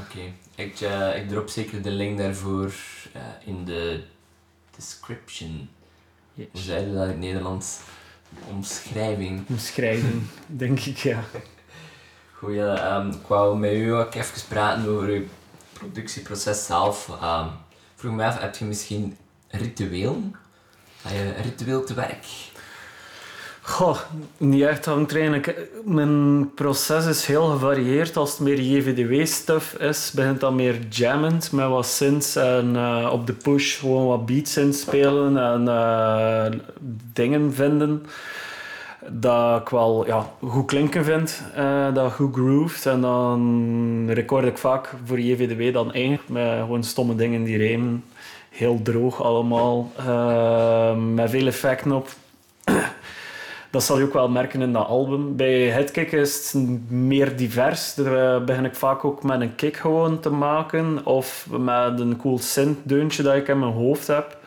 [0.00, 0.20] Oké,
[0.54, 0.80] ik,
[1.16, 2.74] ik drop zeker de link daarvoor
[3.44, 4.02] in de
[4.76, 5.68] description.
[6.34, 7.78] Hoe zeiden we dat in het Nederlands?
[8.48, 9.48] Omschrijving.
[9.48, 11.24] Omschrijven, denk ik, ja.
[12.32, 15.24] Goeie, ehm, ik wou met u ook even praten over uw
[15.72, 17.08] productieproces zelf.
[17.08, 17.52] Ik
[17.94, 19.16] vroeg me af, heb je misschien
[19.48, 20.36] rituelen?
[21.00, 22.24] Ga je ritueel te werk?
[23.68, 23.98] Goh,
[24.36, 25.68] niet echt hangt er eigenlijk.
[25.84, 28.16] Mijn proces is heel gevarieerd.
[28.16, 33.26] Als het meer JVDW-stuff is, begint dat meer jammend met wat synths en eh, op
[33.26, 36.60] de push gewoon wat beats inspelen en eh,
[37.12, 38.06] dingen vinden
[39.08, 42.86] dat ik wel ja, goed klinken vind, eh, dat goed grooved.
[42.86, 48.04] En dan record ik vaak voor JVDW dan eigenlijk met gewoon stomme dingen die rijmen.
[48.50, 49.92] Heel droog allemaal,
[51.14, 52.08] met veel effecten op.
[53.76, 55.36] Dat zal je ook wel merken in dat album.
[55.36, 57.94] Bij Headkick is het meer divers.
[57.94, 61.06] Daar begin ik vaak ook met een kick gewoon te maken.
[61.06, 64.38] Of met een cool synth-deuntje dat ik in mijn hoofd heb.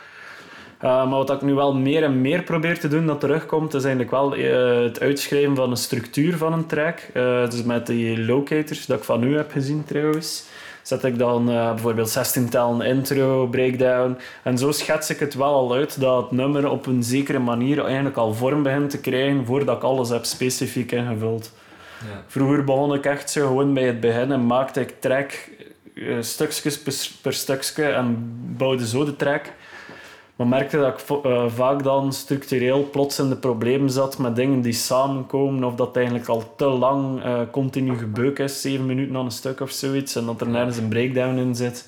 [0.81, 3.83] Uh, maar wat ik nu wel meer en meer probeer te doen dat terugkomt, is
[3.83, 6.99] eigenlijk wel uh, het uitschrijven van een structuur van een track.
[7.49, 10.45] Dus met die locators, dat ik van u heb gezien trouwens,
[10.89, 14.17] zet ik dan bijvoorbeeld 16 tellen intro, breakdown.
[14.43, 17.85] En zo schets ik het wel al uit dat het nummer op een zekere manier
[17.85, 21.51] eigenlijk al vorm begint te krijgen voordat ik alles heb specifiek ingevuld.
[21.99, 22.23] Ja.
[22.27, 25.49] Vroeger begon ik echt zo gewoon bij het begin en maakte ik track
[26.19, 29.45] stukjes per, per stukje en bouwde zo de track.
[30.39, 34.61] Maar merkte dat ik uh, vaak dan structureel plots in de problemen zat met dingen
[34.61, 39.15] die samenkomen of dat het eigenlijk al te lang uh, continu gebeuk is, zeven minuten
[39.15, 41.87] aan een stuk of zoiets, en dat er nergens een breakdown in zit.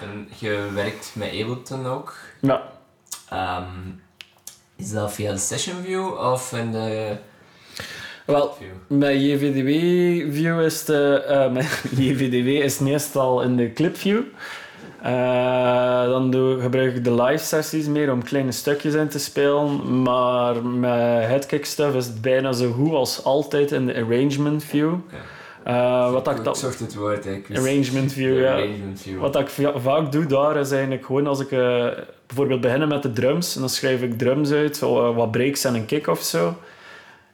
[0.00, 2.16] En je werkt met Ableton ook.
[2.40, 2.62] Ja.
[3.32, 4.00] Um,
[4.76, 7.16] is dat via de session view of in de
[8.26, 11.24] Wel, met JVDW view is de,
[11.56, 11.64] uh,
[12.06, 14.22] JVDW is meestal in de clip view.
[15.06, 20.02] Uh, dan doe, gebruik ik de live sessies meer om kleine stukjes in te spelen.
[20.02, 24.94] Maar met headkick stuff is het bijna zo goed als altijd in de arrangement view.
[25.66, 27.40] Uh, wat ik ik zocht het woord, hè.
[27.54, 28.52] Arrangement view, ja.
[28.52, 29.20] arrangement view.
[29.20, 31.86] Wat ik vaak doe daar is eigenlijk gewoon als ik uh,
[32.26, 33.54] bijvoorbeeld beginnen met de drums.
[33.54, 36.54] En dan schrijf ik drums uit, zo, wat breaks en een kick of zo.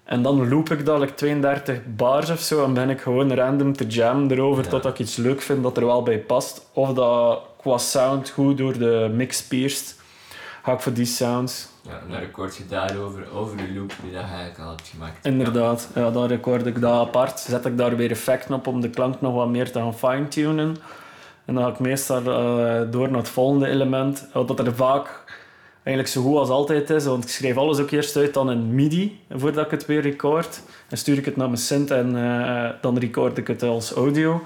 [0.04, 3.86] En dan loop ik dadelijk 32 bars of zo en ben ik gewoon random te
[3.86, 4.70] jammen erover Ja.
[4.70, 6.70] totdat ik iets leuk vind dat er wel bij past.
[6.72, 10.00] Of dat qua sound goed door de mix pierst.
[10.62, 11.68] Ga ik voor die sounds.
[11.82, 14.88] Ja, en dan record je daarover, over de loop die dat je eigenlijk al hebt
[14.88, 15.26] gemaakt.
[15.26, 17.40] Inderdaad, ja, dan record ik dat apart.
[17.40, 20.76] Zet ik daar weer effecten op om de klank nog wat meer te gaan fine-tunen.
[21.44, 24.26] En dan ga ik meestal eh, door naar het volgende element.
[24.32, 25.24] Wat er vaak
[25.82, 28.74] eigenlijk zo goed als altijd is, want ik schrijf alles ook eerst uit dan in
[28.74, 30.60] MIDI voordat ik het weer record.
[30.94, 34.42] Dan stuur ik het naar mijn synth en eh, dan record ik het als audio.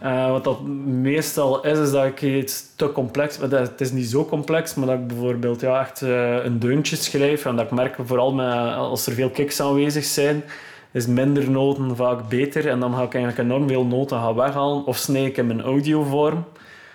[0.00, 3.38] Eh, wat dat meestal is, is dat ik iets te complex...
[3.38, 6.58] maar dat- Het is niet zo complex, maar dat ik bijvoorbeeld ja, echt eh, een
[6.58, 7.44] deuntje schrijf.
[7.44, 10.42] En dat ik merk, vooral met, als er veel kicks aanwezig zijn,
[10.92, 12.68] is minder noten vaak beter.
[12.68, 14.84] En dan ga ik eigenlijk enorm veel noten gaan weghalen.
[14.86, 16.44] Of snij ik in mijn audiovorm.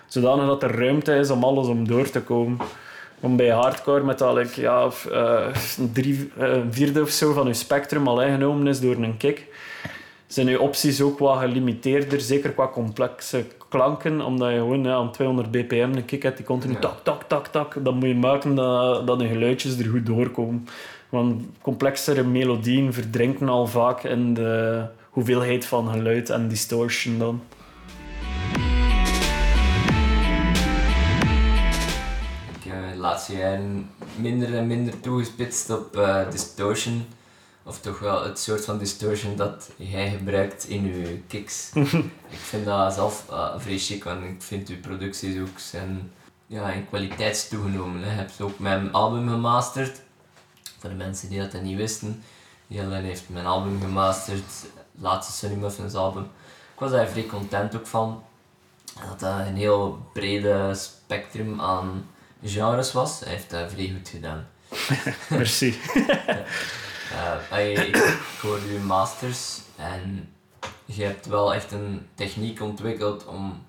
[0.07, 2.57] Zodanig dat er ruimte is om alles om door te komen.
[3.21, 4.19] Om bij hardcore met
[4.55, 8.79] ja, eh, een, drie, eh, een vierde of zo van je spectrum al ingenomen is
[8.79, 9.47] door een kick,
[10.27, 15.11] zijn je opties ook wat gelimiteerder, zeker qua complexe klanken, omdat je gewoon ja, aan
[15.11, 16.79] 200 bpm een kick hebt die continu Ja.
[16.79, 17.75] tak, tak, tak, tak.
[17.83, 20.67] Dan moet je maken dat, dat de geluidjes er goed doorkomen.
[21.09, 27.41] Want complexere melodieën verdrinken al vaak in de hoeveelheid van geluid en distortion dan.
[33.01, 37.07] Laatste jaren minder en minder toegespitst op eh, distortion.
[37.63, 41.71] Of toch wel het soort van distortion dat jij gebruikt in je kicks.
[42.35, 46.11] ik vind dat zelf eh, vrij chic, want ik vind uw producties ook zijn
[46.47, 48.01] ja, in kwaliteit toegenomen.
[48.01, 48.09] Hè.
[48.09, 50.01] Je hebt ook mijn album gemasterd.
[50.79, 52.23] Voor de mensen die dat niet wisten.
[52.67, 54.65] Jellen heeft mijn album gemasterd,
[54.99, 56.23] laatste Sunny Muffins album.
[56.73, 58.23] Ik was daar vrij content ook van.
[59.09, 62.05] Dat dat een heel brede spectrum aan
[62.43, 63.19] genres was.
[63.19, 64.47] Hij heeft dat vrij goed gedaan.
[65.29, 65.79] Merci.
[67.51, 70.33] Ey, ik, ik hoorde uw masters en
[70.85, 73.65] je hebt wel echt een techniek ontwikkeld om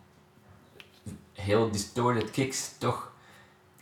[1.33, 3.13] heel distorted kicks toch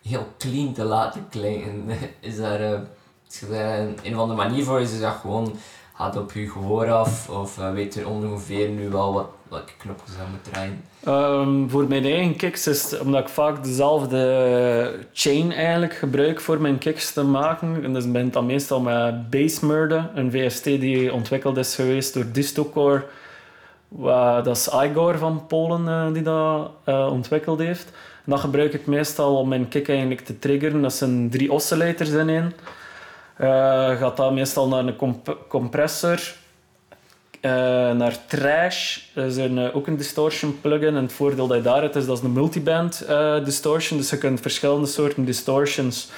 [0.02, 1.88] heel clean te laten klinken.
[2.20, 2.80] Is daar, eh,
[3.28, 4.80] is daar een, een of andere manier voor?
[4.80, 5.58] Is dat gewoon
[6.00, 10.14] gaat op je gehoor af of eh, weet je ongeveer nu wel wat, welke knopjes
[10.14, 10.84] je moet draaien?
[11.04, 16.60] Ehm, voor mijn eigen kicks is het omdat ik vaak dezelfde chain eigenlijk gebruik voor
[16.60, 17.84] mijn kicks te maken.
[17.84, 22.14] En dus ben ik dan meestal met Base Murder, een VST die ontwikkeld is geweest
[22.14, 23.04] door Distocore.
[23.88, 27.84] Wa- dat is Igor van Polen eh, die dat eh, ontwikkeld heeft.
[28.24, 30.82] En dat gebruik ik meestal om mijn kick eigenlijk te triggeren.
[30.82, 32.52] Dat zijn drie oscillators in één.
[33.40, 36.34] Eh, gaat dat meestal naar een comp- compressor,
[37.40, 37.50] eh,
[37.92, 38.98] naar Trash.
[39.14, 40.96] Dat is een, eh, ook een distortion plugin.
[40.96, 43.98] En het voordeel dat je daar hebt, is dat is een multiband eh, distortion.
[43.98, 46.08] Dus je kunt verschillende soorten distortions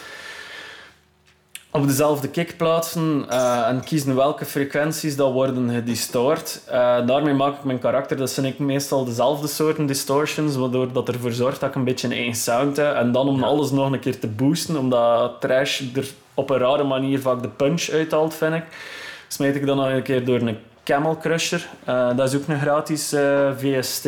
[1.71, 3.29] op dezelfde kick plaatsen
[3.67, 6.61] en kiezen welke frequenties dat worden gedistort.
[7.07, 11.33] Daarmee maak ik mijn karakter, dat zijn ik meestal dezelfde soorten distortions, waardoor dat ervoor
[11.33, 12.95] zorgt dat ik een beetje een eigen sound heb.
[12.95, 16.85] En dan om alles nog een keer te boosten, omdat trash er op een rare
[16.85, 18.65] manier vaak de punch uithaalt, vind ik,
[19.29, 21.67] smijt ik dan nog een keer door een Camel Crusher.
[21.85, 24.07] Eh, dat is ook een gratis eh, VST.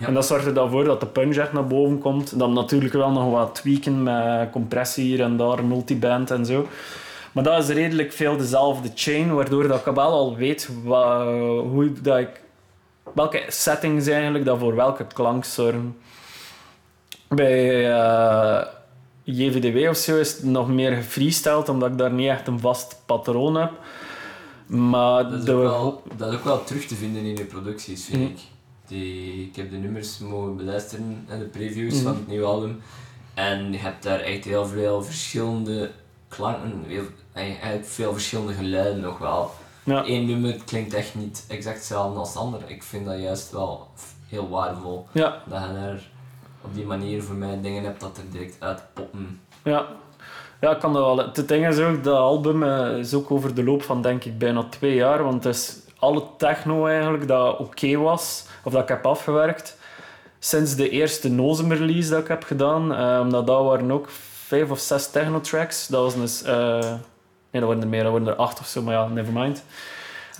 [0.00, 2.38] En dat zorgt er dan voor dat de punch echt naar boven komt.
[2.38, 6.68] Dan natuurlijk wel nog wat tweaken met compressie hier en daar, multiband en zo.
[7.32, 11.92] Maar dat is redelijk veel dezelfde chain, waardoor dat ik wel al weet wa- hoe
[12.02, 12.40] dat ik,
[13.14, 15.96] welke settings eigenlijk dat voor welke klank zorgen.
[17.28, 18.66] Bij eh,
[19.30, 22.96] JVDW of zo is het nog meer gefreestyled, omdat ik daar niet echt een vast
[23.06, 23.70] patroon heb.
[24.66, 27.44] Maar Dat is, de ook wel, dat is ook wel terug te vinden in je
[27.44, 28.30] producties, vind Mhm.
[28.32, 28.38] ik.
[28.86, 32.02] Die, ik heb de nummers mogen beluisteren en de previews Mhm.
[32.02, 32.82] van het nieuwe album.
[33.34, 35.90] En je hebt daar echt heel veel verschillende
[36.28, 37.02] klanken, heel,
[37.32, 39.50] eigenlijk veel verschillende geluiden nog wel.
[39.84, 40.02] ja.
[40.06, 42.62] Eén nummer klinkt echt niet exact hetzelfde als het andere.
[42.66, 43.88] Ik vind dat juist wel
[44.28, 45.06] heel waardevol.
[45.12, 46.00] Ja, Dat je daar
[46.60, 49.40] op die manier voor mij dingen hebt dat er direct uitpoppen.
[49.62, 49.86] Ja.
[50.60, 51.16] Ja, ik kan dat wel.
[51.32, 54.38] Het ding is ook, dat album eh, is ook over de loop van denk ik
[54.38, 58.88] bijna twee jaar, want het is alle techno eigenlijk dat oké was, of dat ik
[58.88, 59.76] heb afgewerkt,
[60.38, 64.08] sinds de eerste Nozem release dat ik heb gedaan, eh, omdat dat waren ook
[64.46, 65.86] vijf of zes techno tracks.
[65.86, 66.78] Dat was een, s- eh,
[67.50, 69.64] nee, dat waren er meer, dat waren er acht of zo, maar ja, nevermind.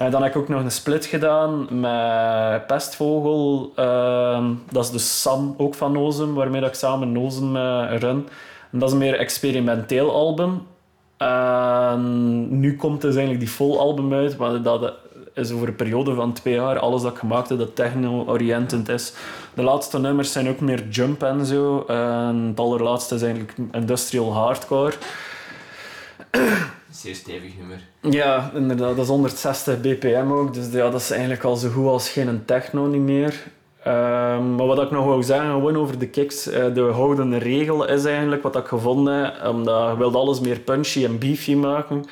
[0.01, 3.73] En dan heb ik ook nog een split gedaan met Pestvogel.
[3.77, 8.29] ehm, dat is dus Sam, ook van Nozem, waarmee dat ik samen Nozem eh, run.
[8.73, 10.67] En dat is een meer experimenteel album.
[11.17, 14.93] En nu komt dus eigenlijk die vol album uit, maar dat
[15.35, 19.13] is over een periode van twee jaar alles dat ik gemaakt heb dat techno-oriëntend is.
[19.55, 21.85] De laatste nummers zijn ook meer jump en zo.
[21.87, 24.95] En het allerlaatste is eigenlijk industrial hardcore.
[26.91, 27.90] Zeer stevig nummer.
[28.03, 28.97] Ja, inderdaad.
[28.97, 30.55] Dat is 160 bpm ook.
[30.55, 33.43] Dus ja, dat is eigenlijk al zo goed als geen techno niet meer.
[33.85, 36.47] Ehm, maar wat ik nog wou zeggen, gewoon over de kicks.
[36.47, 39.47] eh, de houdende regel is eigenlijk wat ik gevonden heb.
[39.49, 42.05] Omdat je wilt alles meer punchy en beefy maken.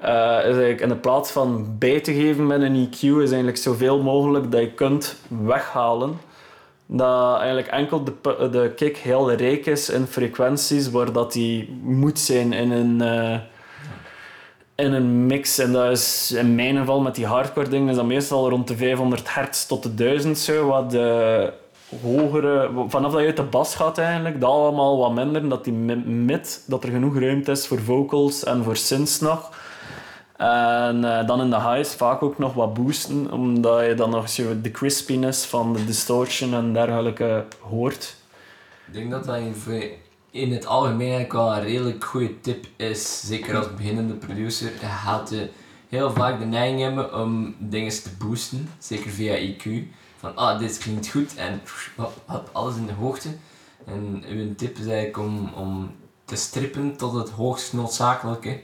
[0.00, 3.56] eh, is eigenlijk in de plaats van bij te geven met een EQ, is eigenlijk
[3.56, 6.18] zoveel mogelijk dat je kunt weghalen.
[6.86, 8.12] Dat eigenlijk enkel de,
[8.50, 13.00] de kick heel rijk is in frequenties waar dat die moet zijn in een...
[13.00, 13.38] eh,
[14.80, 15.58] in een mix.
[15.58, 18.76] En dat is in mijn geval met die hardcore dingen is dat meestal rond de
[18.76, 20.66] 500 hertz tot de 1000 zo.
[20.66, 21.52] Wat de
[22.02, 25.48] hogere, vanaf dat je uit de bas gaat eigenlijk, dat allemaal wat minder.
[25.48, 29.50] Dat die mi- mid, dat er genoeg ruimte is voor vocals en voor synths nog.
[30.36, 34.28] En eh, dan in de highs vaak ook nog wat boosten, omdat je dan nog
[34.28, 38.16] zo de crispiness van de distortion en dergelijke hoort.
[38.86, 39.54] Ik denk dat dat in,
[40.30, 43.20] in het algemeen eigenlijk wel een redelijk goede tip is.
[43.26, 44.70] Zeker als beginnende producer.
[44.80, 45.40] Je gaat eh,
[45.88, 48.68] heel vaak de neiging hebben om dingen te boosten.
[48.78, 49.70] Zeker via EQ.
[50.18, 51.60] Van ah, dit klinkt goed en
[51.96, 53.28] hop, alles in de hoogte.
[53.86, 58.60] En uw tip is eigenlijk om, om te strippen tot het hoogst noodzakelijke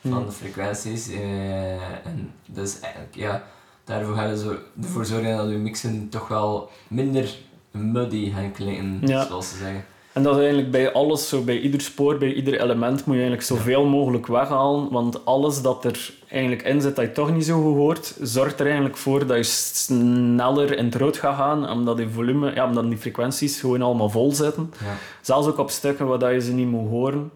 [0.00, 0.26] van Hmm.
[0.26, 1.08] de frequenties.
[1.08, 3.44] eh, en dus eigenlijk, ja,
[3.84, 7.36] daarvoor ga je zo, ervoor zorgen dat je mixen toch wel minder
[7.70, 9.26] muddy gaan klinken, Ja.
[9.26, 9.84] zoals ze zeggen.
[10.16, 13.22] En dat is eigenlijk bij alles zo, bij ieder spoor, bij ieder element moet je
[13.22, 17.44] eigenlijk zoveel mogelijk weghalen, want alles dat er eigenlijk in zit dat je toch niet
[17.44, 21.70] zo goed hoort, zorgt er eigenlijk voor dat je sneller in het rood gaat gaan,
[21.70, 24.72] omdat die volume, ja, omdat die frequenties gewoon allemaal vol zitten.
[24.84, 24.94] Ja.
[25.20, 27.30] Zelfs ook op stukken waar dat je ze niet moet horen.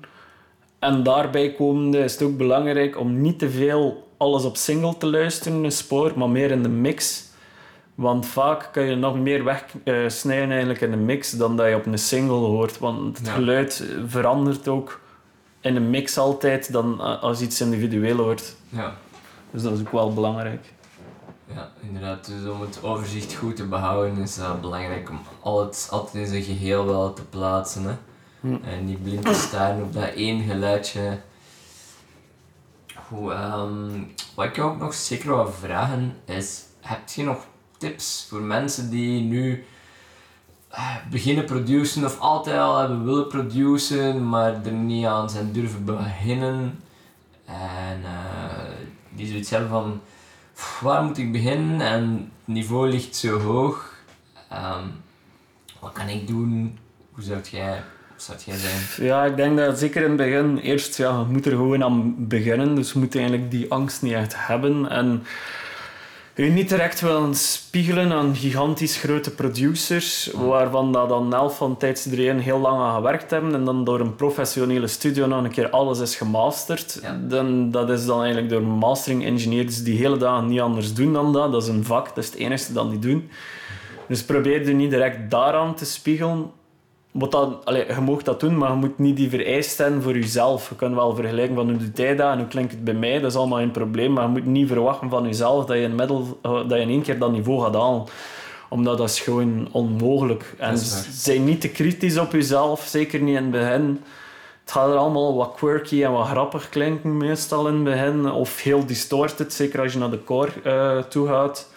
[0.78, 5.06] En daarbij komende is het ook belangrijk om niet te veel alles op single te
[5.06, 7.28] luisteren, een spoor, maar meer in de mix.
[8.00, 11.86] Want vaak kan je nog meer wegsnijden eigenlijk in een mix dan dat je op
[11.86, 12.78] een single hoort.
[12.78, 13.32] Want het Ja.
[13.32, 15.00] geluid verandert ook
[15.60, 18.54] in een mix altijd dan als iets individueel hoort.
[18.68, 18.94] Ja.
[19.50, 20.72] Dus dat is ook wel belangrijk.
[21.54, 22.26] ja, inderdaad.
[22.26, 26.42] Dus om het overzicht goed te behouden is het belangrijk om alles altijd in zijn
[26.42, 27.82] geheel wel te plaatsen.
[27.84, 27.94] Hè.
[28.40, 28.56] Hm.
[28.64, 31.18] En niet blind te staren op dat één geluidje.
[33.08, 33.90] Goed, ehm,
[34.34, 37.46] wat ik ook nog zeker wil vragen is, heb je nog
[37.80, 39.64] tips voor mensen die nu
[40.68, 45.84] eh, beginnen produceren of altijd al hebben willen produceren, maar er niet aan zijn durven
[45.84, 46.80] beginnen?
[47.44, 48.70] En eh,
[49.08, 50.00] die zoiets hebben van,
[50.54, 51.80] "Pff, waar moet ik beginnen?
[51.80, 53.94] En het niveau ligt zo hoog.
[54.48, 54.84] Ehm,
[55.80, 56.78] wat kan ik doen?
[57.12, 57.82] Hoe zou jij,
[58.16, 59.06] zou jij zijn?
[59.06, 62.74] Ja, ik denk dat zeker in het begin, eerst, ja, moet er gewoon aan beginnen.
[62.74, 64.90] Dus je moet eigenlijk die angst niet echt hebben.
[64.90, 65.22] En
[66.34, 72.06] je niet direct willen spiegelen aan gigantisch grote producers, waarvan dat dan elf van tijds
[72.06, 75.50] er één heel lang aan gewerkt hebben en dan door een professionele studio nog een
[75.50, 76.98] keer alles is gemasterd.
[77.02, 77.20] Ja.
[77.28, 81.32] Dan, dat is dan eigenlijk door mastering engineers die hele dagen niet anders doen dan
[81.32, 81.52] dat.
[81.52, 83.30] Dat is een vak, dat is het enige dat die doen.
[84.08, 86.50] Dus probeer je niet direct daaraan te spiegelen.
[87.10, 90.14] Wat dat, allee, je mag dat doen, maar je moet niet die vereist zijn voor
[90.14, 90.68] jezelf.
[90.68, 93.20] Je kunt wel vergelijken van hoe doet hij dat en hoe klinkt het bij mij.
[93.20, 94.12] Dat is allemaal geen probleem.
[94.12, 97.02] Maar je moet niet verwachten van jezelf dat je middel, eh, dat je in één
[97.02, 98.04] keer dat niveau gaat halen.
[98.68, 100.54] Omdat dat is gewoon onmogelijk.
[100.58, 102.80] En zijn niet te kritisch op jezelf.
[102.80, 104.00] Zeker niet in het begin.
[104.60, 108.30] Het gaat er allemaal wat quirky en wat grappig klinken meestal in het begin.
[108.30, 111.68] Of heel distorted, zeker als je naar de core eh, toe gaat.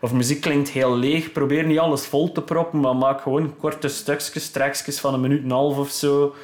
[0.00, 1.32] Of muziek klinkt heel leeg.
[1.32, 5.38] Probeer niet alles vol te proppen, maar maak gewoon korte stukjes, trekjes van een minuut
[5.38, 6.34] en een half of zo.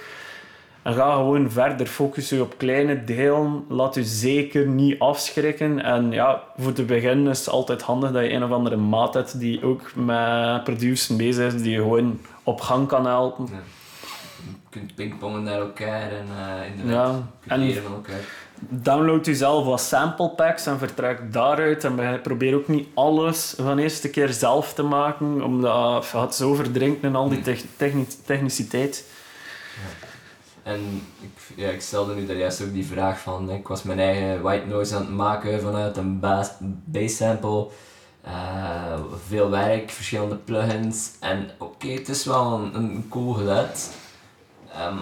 [0.82, 1.86] En ga gewoon verder.
[1.86, 3.64] Focus je op kleine delen.
[3.68, 5.82] Laat je zeker niet afschrikken.
[5.84, 9.14] En ja, voor te beginnen is het altijd handig dat je een of andere maat
[9.14, 13.48] hebt die ook met produceren bezig is, die je gewoon op gang kan helpen.
[13.50, 18.20] Je kunt pingpongen naar elkaar en eh inderdaad, Ja, en- van elkaar.
[18.58, 21.84] Download jezelf wat sample packs en vertrek daaruit.
[21.84, 26.34] En be- probeer ook niet alles van eerste keer zelf te maken, omdat je gaat
[26.34, 29.04] zo verdrinken in al die tech- techni- techniciteit.
[30.62, 33.98] En ik, ja, ik stelde nu daar juist ook die vraag van, ik was mijn
[33.98, 36.50] eigen white noise aan het maken vanuit een bass,
[36.84, 37.66] bass sample.
[38.22, 41.10] Eh, veel werk, verschillende plugins.
[41.20, 43.90] En oké, het is wel een, een cool geluid.
[44.72, 44.96] Ehm,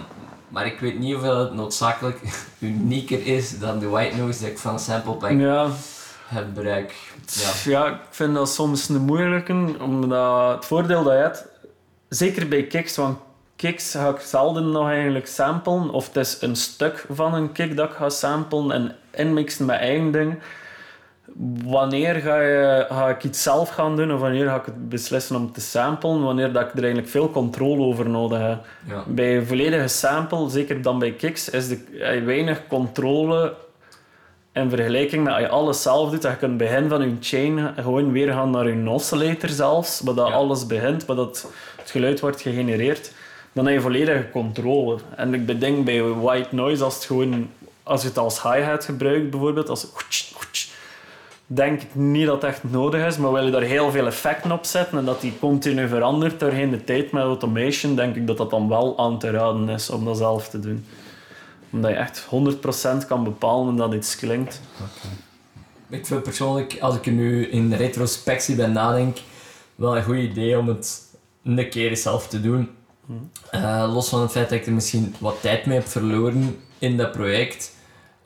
[0.55, 2.21] maar ik weet niet of het noodzakelijk
[2.59, 5.71] unieker is dan de white noise die ik van Sample Pack Ja,
[6.27, 6.95] heb bereikt.
[7.25, 7.71] Ja.
[7.71, 11.45] ja, ik vind dat soms een moeilijke, omdat het voordeel dat je hebt,
[12.09, 13.19] zeker bij kicks, want
[13.57, 17.77] kicks ga ik zelden nog eigenlijk samplen, of het is een stuk van een kick
[17.77, 20.43] dat ik ga samplen en inmixen met eigen dingen.
[21.65, 25.37] Wanneer ga, je, ga ik iets zelf gaan doen of wanneer ga ik het beslissen
[25.37, 28.65] om te samplen, wanneer dat ik er eigenlijk veel controle over nodig heb.
[28.89, 29.05] Ja.
[29.07, 33.55] Bij een volledige sample, zeker dan bij kicks, is de, heb je weinig controle
[34.53, 36.23] in vergelijking met als je alles zelf doet.
[36.23, 40.15] Dat je kunt begin van je chain gewoon weer gaan naar je oscillator zelfs, waar
[40.15, 40.35] dat Ja.
[40.35, 43.13] alles begint, waar dat het geluid wordt gegenereerd.
[43.53, 44.99] Dan heb je volledige controle.
[45.17, 47.51] En ik bedenk bij white noise, als, het gewoon,
[47.83, 49.87] als je het als hi-hat gebruikt bijvoorbeeld, als
[51.47, 54.53] denk ik niet dat het echt nodig is, maar wil je daar heel veel effecten
[54.53, 58.37] op zetten en dat die continu verandert doorheen de tijd met automation, denk ik dat
[58.37, 60.87] dat dan wel aan te raden is om dat zelf te doen.
[61.71, 62.27] Omdat je echt
[63.05, 64.61] 100% kan bepalen dat iets klinkt.
[65.89, 69.19] Ik vind persoonlijk, als ik er nu in retrospectie bij nadenk,
[69.75, 71.01] wel een goed idee om het
[71.45, 72.71] een keer zelf te doen.
[73.51, 76.97] Eh, los van het feit dat ik er misschien wat tijd mee heb verloren in
[76.97, 77.74] dat project,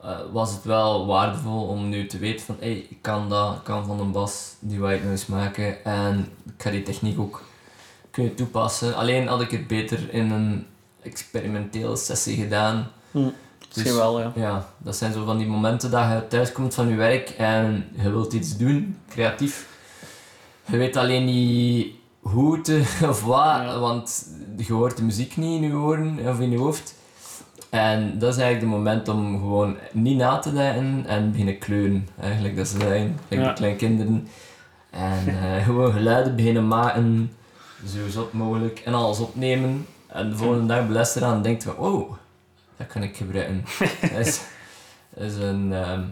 [0.08, 3.64] eh, was het wel waardevol om nu te weten van hey, ik kan dat, ik
[3.64, 7.42] kan van een bas die white noise maken en ik ga die techniek ook
[8.10, 8.96] kunnen toepassen.
[8.96, 10.66] Alleen had ik het beter in een
[11.02, 12.90] experimentele sessie gedaan.
[13.74, 14.32] Misschien wel, ja.
[14.34, 17.84] Ja, dat zijn zo van die momenten dat je thuis komt van je werk en
[18.02, 19.68] je wilt iets doen, creatief.
[20.66, 21.86] Je weet alleen niet
[22.20, 22.78] hoe te,
[23.10, 23.78] of wat, Ja.
[23.78, 26.94] want je hoort de muziek niet in je oren of in je hoofd.
[27.70, 32.08] En dat is eigenlijk het moment om gewoon niet na te denken en beginnen kleuren.
[32.20, 33.52] Eigenlijk, dat is zijn, like Ja.
[33.52, 34.28] kleine kinderen.
[34.90, 37.32] En eh, gewoon geluiden beginnen maken,
[37.86, 39.86] zo zot mogelijk, en alles opnemen.
[40.06, 42.12] En de volgende dag belest eraan en denkt van, oh,
[42.76, 43.64] dat kan ik gebruiken.
[44.00, 44.40] dat is,
[45.14, 46.02] is een, ehm,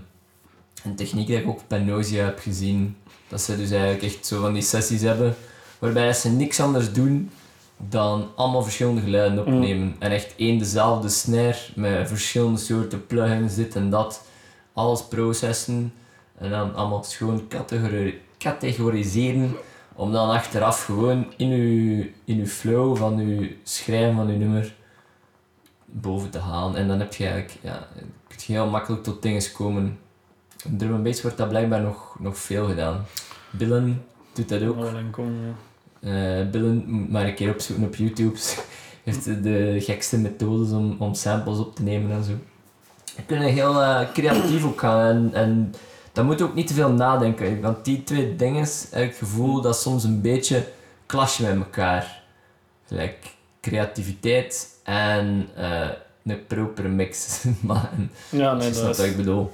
[0.85, 2.97] een techniek die ik ook bij Noisia heb gezien.
[3.29, 5.35] Dat ze dus eigenlijk echt zo van die sessies hebben,
[5.79, 7.31] waarbij ze niks anders doen
[7.77, 9.97] dan allemaal verschillende geluiden opnemen.
[9.99, 14.25] En echt één dezelfde snare met verschillende soorten plugins, dit en dat.
[14.73, 15.93] Alles processen
[16.39, 19.57] en dan allemaal schoon categori- categoriseren.
[19.95, 24.75] Om dan achteraf gewoon in uw, in uw flow van uw schrijven van uw nummer
[25.85, 26.77] boven te halen.
[26.77, 27.87] En dan heb je eigenlijk, ja,
[28.29, 29.99] kun je heel makkelijk tot dingen komen.
[30.77, 33.05] Drum and bass wordt dat blijkbaar nog, nog veel gedaan.
[33.51, 34.77] Billen doet dat ook.
[35.25, 35.55] Ja.
[36.01, 38.39] Eh Billen moet maar een keer opzoeken op YouTube.
[39.05, 42.33] heeft de gekste methodes om, om samples op te nemen en zo.
[43.27, 45.07] kunnen heel eh, creatief ook gaan.
[45.07, 45.75] En, en
[46.13, 47.61] dat moet ook niet te veel nadenken.
[47.61, 50.69] Want die twee dingen heb ik het gevoel dat soms een beetje
[51.07, 52.23] clashen met elkaar.
[52.89, 53.17] Like
[53.61, 55.89] creativiteit en uh,
[56.25, 58.11] een propere mix maken.
[58.29, 59.53] Ja, nee, dat is wat ik bedoel.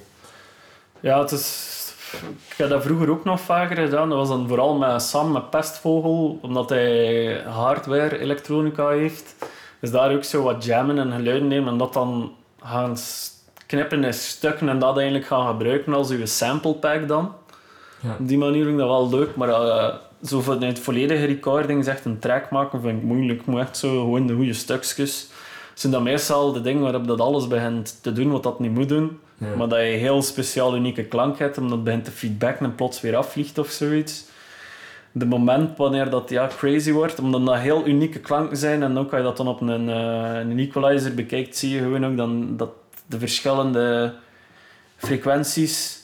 [1.01, 1.82] Ja, het is...
[2.51, 4.09] Ik heb dat vroeger ook nog vaker gedaan.
[4.09, 9.35] Dat was dan vooral met Sam, met Pestvogel, omdat hij hardware elektronica heeft.
[9.81, 12.33] Dus daar ook zo wat jammen en geluiden nemen en dat dan
[12.63, 12.97] gaan
[13.67, 17.33] knippen in stukken en dat eigenlijk gaan gebruiken als uw sample pack dan.
[18.01, 18.17] Ja.
[18.21, 19.95] Op die manier vind ik dat wel leuk, maar uh,
[20.25, 23.41] zo van het volledige recording echt een track maken vind ik moeilijk.
[23.41, 25.29] Ik moet echt zo gewoon de goede stukjes.
[25.75, 28.89] Zijn dat meestal de dingen waarop dat alles begint te doen wat dat niet moet
[28.89, 29.19] doen.
[29.43, 29.57] Ja.
[29.57, 33.01] Maar dat je heel speciaal unieke klank hebt, omdat het begint te feedbacken en plots
[33.01, 34.25] weer afvliegt of zoiets.
[35.13, 39.11] De moment wanneer dat ja, crazy wordt, omdat dat heel unieke klanken zijn en ook
[39.11, 42.57] als je dat dan op een, eh, een equalizer bekijkt, zie je gewoon ook dan
[42.57, 42.71] dat
[43.07, 44.15] de verschillende
[44.97, 46.01] frequenties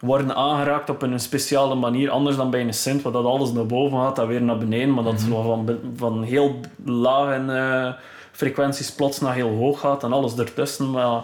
[0.00, 3.66] worden aangeraakt op een speciale manier, anders dan bij een synth, waar dat alles naar
[3.66, 7.92] boven gaat en weer naar beneden, maar dat het zo van, van heel lage eh,
[8.32, 10.90] frequenties plots naar heel hoog gaat en alles ertussen.
[10.90, 11.22] Maar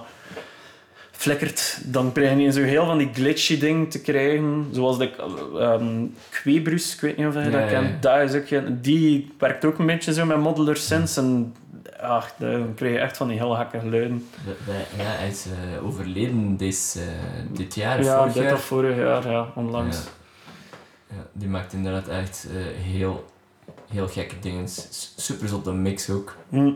[1.17, 4.67] flikkert, dan krijg je zo heel van die glitchy ding te krijgen.
[4.73, 5.11] Zoals de
[5.81, 8.05] um, Quebrus, ik weet niet of je Ja, dat ja, kent.
[8.05, 8.17] ja.
[8.21, 11.17] Is ook, die werkt ook een beetje zo met modular synths.
[11.17, 11.55] En
[12.01, 14.27] ach, dan krijg je echt van die heel gekke geluiden.
[14.45, 18.53] De- de- ja, hij is eh, overleden dit, eh, dit jaar, Ja, vorig dit jaar.
[18.53, 19.97] of vorig jaar, ja, onlangs.
[19.97, 20.03] Ja.
[21.17, 23.25] Ja, die maakt inderdaad echt eh, heel,
[23.91, 24.69] heel gekke dingen.
[25.17, 26.37] Super op de mix ook.
[26.49, 26.71] Hm.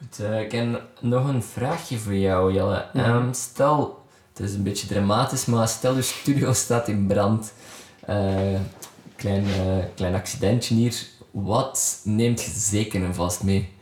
[0.00, 2.84] Goed, eh, ik heb nog een vraagje voor jou, Jelle.
[2.94, 7.52] Ehm, stel, het is een beetje dramatisch, maar stel je studio staat in brand.
[8.00, 8.60] Eh,
[9.16, 11.06] klein, eh, klein accidentje hier.
[11.30, 13.78] Wat neemt je zeker en vast mee?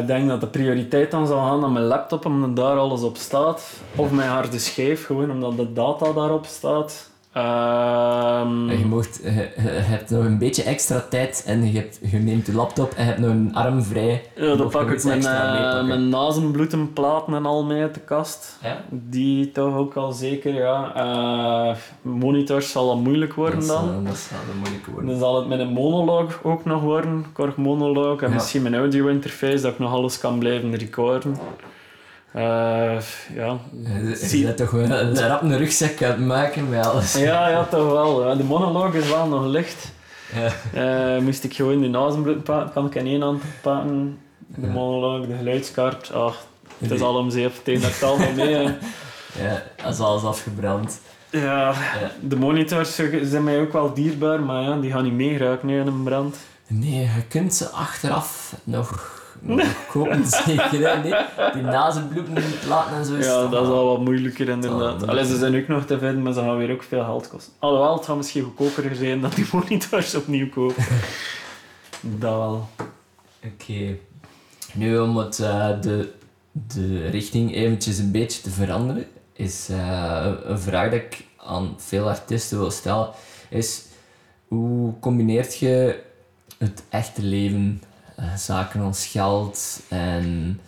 [0.00, 3.16] Ik denk dat de prioriteit dan zal gaan naar mijn laptop, omdat daar alles op
[3.16, 3.70] staat.
[3.96, 7.10] Of mijn harde schijf, gewoon omdat de data daarop staat.
[7.32, 9.30] Ehm, En je, mocht, je
[9.64, 13.08] hebt nog een beetje extra tijd en je, hebt, je neemt je laptop en je
[13.10, 14.22] hebt nog een arm vrij.
[14.36, 18.58] Ja, dan pak ik mijn, eh, mijn nazenbloedenplaten en al mee uit de kast.
[18.62, 18.80] Ja?
[18.90, 20.92] Die toch ook al zeker, ja.
[20.94, 23.78] Eh, monitors zal dat moeilijk worden dat, dan.
[23.88, 25.10] zal- dat zal een moeilijke worden.
[25.10, 28.22] Dan zal het met een monoloog ook nog worden, Korg monoloog.
[28.22, 28.34] En Ja.
[28.34, 31.36] misschien mijn audio interface, dat ik nog alles kan blijven recorden.
[32.32, 32.98] Eh,
[33.34, 33.58] ja.
[34.30, 37.14] Je bent toch wel een rap een rugzak aan maken met alles.
[37.16, 38.36] ja, ja, toch wel.
[38.36, 39.92] De monoloog is wel nog licht.
[40.72, 41.16] Ja.
[41.16, 44.18] Eh, moest ik gewoon de nazenbloed pakken, kan ik in één hand pakken.
[44.46, 44.72] De Ja.
[44.72, 46.12] monoloog, de geluidskaart.
[46.12, 46.36] Ach,
[46.78, 47.52] het is al om zeep.
[47.56, 48.68] Het een dat het allemaal mee.
[49.42, 51.00] Ja, dat is alles afgebrand.
[51.30, 51.74] Ja, Ja.
[52.20, 55.86] de monitors zijn mij ook wel dierbaar, maar ja, die gaan niet meegeraken nu in
[55.86, 56.36] een brand.
[56.66, 59.21] Nee, je kunt ze achteraf nog
[59.92, 60.88] kopen, zeker.
[60.90, 61.02] Hè?
[61.02, 61.14] Nee,
[61.52, 62.34] die nazenbloeden
[62.64, 63.16] platen en zo.
[63.16, 64.80] Ja, dat is wel- al wat moeilijker inderdaad.
[64.88, 65.10] moeilijk.
[65.10, 67.52] Allee, ze zijn ook nog te vinden, maar ze gaan weer ook veel geld kosten.
[67.58, 70.84] Alhoewel, het gaat misschien goedkoper zijn dan die monitors opnieuw kopen.
[72.00, 72.68] dat wel.
[73.44, 73.96] Oké.
[74.74, 76.12] Nu om het, eh, de,
[76.52, 82.08] de richting eventjes een beetje te veranderen, is eh, een vraag dat ik aan veel
[82.08, 83.10] artiesten wil stellen,
[83.48, 83.84] is
[84.48, 86.00] hoe combineert je
[86.58, 87.82] het echte leven,
[88.36, 90.60] zaken als geld en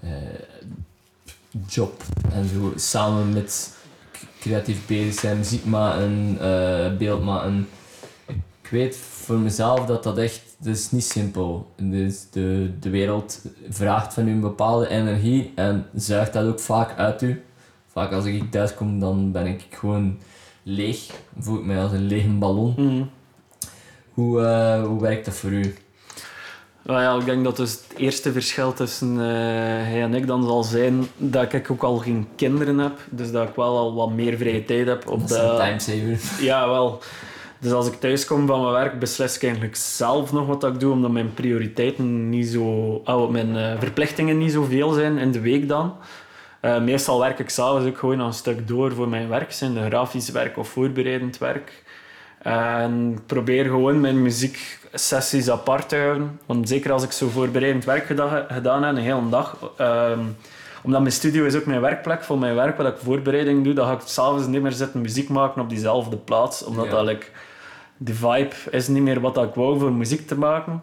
[0.00, 0.10] eh,
[1.66, 3.76] job en zo, samen met
[4.40, 7.68] creatief bezig zijn, muziek maken, eh, beeld maken.
[8.62, 11.70] Ik weet voor mezelf dat dat echt, dat is niet simpel.
[11.76, 16.98] Dus de, de wereld vraagt van u een bepaalde energie en zuigt dat ook vaak
[16.98, 17.44] uit u.
[17.86, 20.18] Vaak als ik thuis kom, dan ben ik gewoon
[20.62, 21.10] leeg.
[21.38, 22.74] Voel ik mij als een lege ballon.
[22.76, 23.04] Mhm.
[24.12, 25.74] Hoe, eh, hoe werkt dat voor u?
[26.86, 29.26] Nou ja, ik denk dat dus het eerste verschil tussen eh,
[29.86, 32.98] hij en ik dan zal zijn dat ik ook al geen kinderen heb.
[33.10, 35.08] Dus dat ik wel al wat meer vrije tijd heb.
[35.08, 36.18] Op Dat is een de, timesaver.
[36.44, 37.02] Ja, wel.
[37.58, 40.80] Dus als ik thuis kom van mijn werk, beslis ik eigenlijk zelf nog wat ik
[40.80, 42.62] doe, omdat mijn prioriteiten niet zo...
[43.04, 45.94] Oh, mijn eh, verplichtingen niet zoveel zijn in de week dan.
[46.60, 49.84] Eh, meestal werk ik s'avonds ook gewoon een stuk door voor mijn werk, zijn de
[49.84, 51.84] grafisch werk of voorbereidend werk.
[52.38, 56.40] En ik probeer gewoon mijn muzieksessies apart te houden.
[56.46, 59.56] Want zeker als ik zo voorbereidend werk geda- gedaan heb, een hele dag...
[59.76, 60.20] ehm,
[60.82, 63.86] omdat mijn studio is ook mijn werkplek voor mijn werk, wat ik voorbereiding doe, dan
[63.86, 66.64] ga ik s'avonds niet meer zitten muziek maken op diezelfde plaats.
[66.64, 66.90] Omdat Ja.
[66.90, 67.26] dat, like,
[67.96, 70.82] de vibe is niet meer wat ik wou voor muziek te maken.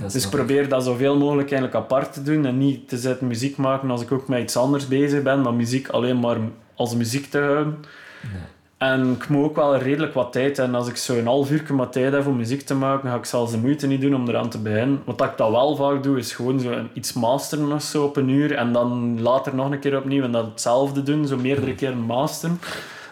[0.00, 3.26] Dat Dus ik probeer dat zoveel mogelijk eigenlijk apart te doen en niet te zitten
[3.26, 6.36] muziek maken als ik ook met iets anders bezig ben, maar muziek alleen maar
[6.74, 7.84] als muziek te houden.
[8.32, 8.42] Nee.
[8.78, 10.58] En ik moet ook wel redelijk wat tijd.
[10.58, 13.24] En als ik zo een half uur tijd heb om muziek te maken, ga ik
[13.24, 15.02] zelfs de moeite niet doen om eraan te beginnen.
[15.04, 18.28] Wat ik dat wel vaak doe, is gewoon zo iets masteren of zo op een
[18.28, 18.54] uur.
[18.54, 21.26] En dan later nog een keer opnieuw en dat hetzelfde doen.
[21.26, 22.60] Zo meerdere keren masteren.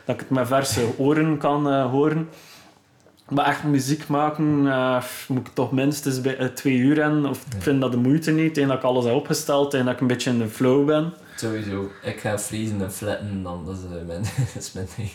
[0.05, 2.29] Dat ik het met verse oren kan eh, horen.
[3.29, 7.27] Maar echt muziek maken eh, moet ik toch minstens bij, eh, twee uur hebben.
[7.27, 8.55] Of ik vind dat de moeite niet.
[8.55, 11.13] Tegen dat ik alles heb opgesteld en dat ik een beetje in de flow ben.
[11.37, 11.91] Sowieso.
[12.03, 14.23] Ik ga freezen en flatten, dan dat is, eh, mijn,
[14.55, 15.09] dat is mijn ding.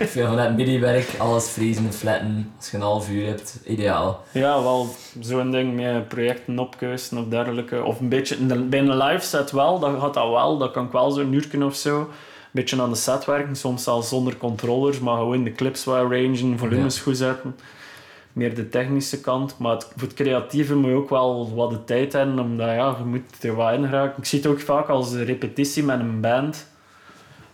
[0.00, 2.52] ik vind van het midi-werk, alles freezen en flatten.
[2.56, 4.24] Als je een half uur hebt, ideaal.
[4.32, 4.88] Ja, wel
[5.20, 7.84] zo'n ding met projecten opkeuzen of dergelijke.
[7.84, 10.58] Of een beetje in bij een live set wel, dat gaat dat wel.
[10.58, 12.08] Dat kan ik wel zo'n uurtje of zo.
[12.46, 15.94] Een beetje aan de set werken, soms zelfs zonder controllers, maar gewoon de clips wat
[15.96, 17.56] arrangen, volumes goed zetten.
[18.32, 19.58] Meer de technische kant.
[19.58, 22.96] Maar het- voor het creatieve moet je ook wel wat de tijd hebben, omdat ja,
[22.98, 24.18] je moet er wat in geraken.
[24.18, 26.66] Ik zie het ook vaak als repetitie met een band.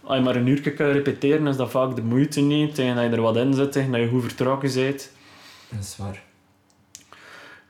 [0.04, 2.74] Als je maar een uurtje kan repeteren, is dat vaak de moeite niet.
[2.74, 5.10] Tegen dat je er wat in zit, tegen dat je goed vertrokken bent.
[5.68, 6.22] Dat is waar.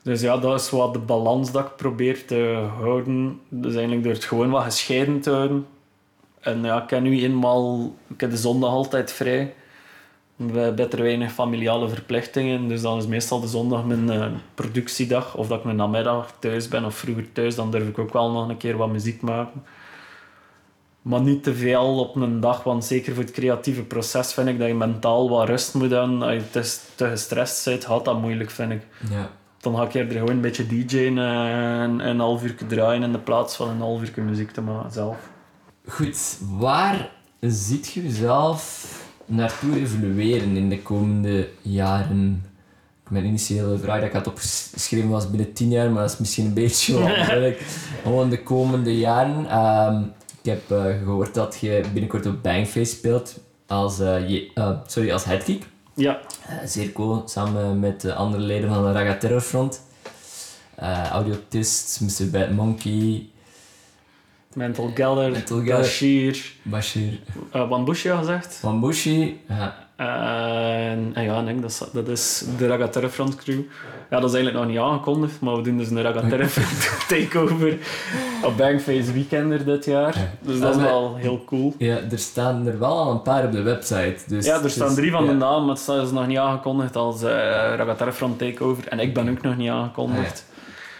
[0.02, 3.40] Dus ja, dat is wat de balans dat ik probeer te houden.
[3.48, 5.66] Dus eigenlijk door het gewoon wat gescheiden te houden.
[6.42, 7.94] En ja, ik heb nu eenmaal...
[8.08, 9.54] Ik heb de zondag altijd vrij.
[10.36, 12.68] We hebben beter weinig familiale verplichtingen.
[12.68, 15.36] Dus dan is meestal de zondag mijn eh, productiedag.
[15.36, 17.54] Of dat ik mijn namiddag thuis ben of vroeger thuis.
[17.54, 19.62] Dan durf ik ook wel nog een keer wat muziek maken.
[21.02, 22.62] Maar niet te veel op een dag.
[22.64, 26.22] Want zeker voor het creatieve proces vind ik dat je mentaal wat rust moet hebben.
[26.22, 29.30] Als je te, te gestrest bent, gaat dat moeilijk, vind ik Ja.
[29.60, 33.18] dan ga ik eerder gewoon een beetje DJ'en en een half uur draaien in de
[33.18, 35.30] plaats van een half uur muziek te maken zelf.
[35.88, 37.10] Goed, waar
[37.40, 38.86] ziet je jezelf
[39.26, 42.44] naartoe evolueren in de komende jaren?
[43.08, 46.46] Mijn initiële vraag dat ik had opgeschreven was binnen 10 jaar, maar dat is misschien
[46.46, 47.60] een beetje moeilijk.
[48.02, 49.46] Gewoon de komende jaren.
[49.48, 50.02] Ehm,
[50.42, 55.12] ik heb eh, gehoord dat je binnenkort op Bangface speelt als, eh, je, eh, sorry,
[55.12, 55.66] als headkick.
[55.94, 56.20] Ja,
[56.64, 59.82] zeer cool, samen met de andere leden van de Raga Front.
[61.10, 62.30] Audiotist, Mr.
[62.30, 63.30] Bad Monkey,
[64.54, 65.76] Mental Gather, Mental Gather.
[65.76, 67.18] Bashir, Bashir,
[67.54, 68.58] uh, gezegd.
[68.62, 69.40] Wambushi.
[69.48, 73.60] Ja, En, en ja, nee, dat, is, dat is de Ragaterre Front crew.
[74.10, 77.78] Ja, dat is eigenlijk nog niet aangekondigd, maar we doen dus een Ragaterre Front takeover
[78.44, 80.18] op Bangface Weekender dit jaar.
[80.18, 80.30] Ja.
[80.40, 81.74] Dus dat is Ah, wel heel cool.
[81.78, 84.16] Ja, er staan er wel al een paar op de website.
[84.26, 85.30] Dus, Ja, er staan dus- drie van ja.
[85.30, 87.28] de namen, maar het dus nog niet aangekondigd als uh,
[87.76, 88.88] Ragaterre Front takeover.
[88.88, 90.44] En ik ben ook nog niet aangekondigd.
[90.46, 90.51] Ja.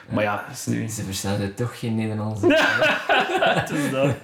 [0.09, 0.89] Maar ja, dat is nu...
[0.89, 2.41] Ze verstaan er toch geen Nederlands.
[3.61, 4.15] Het is dat.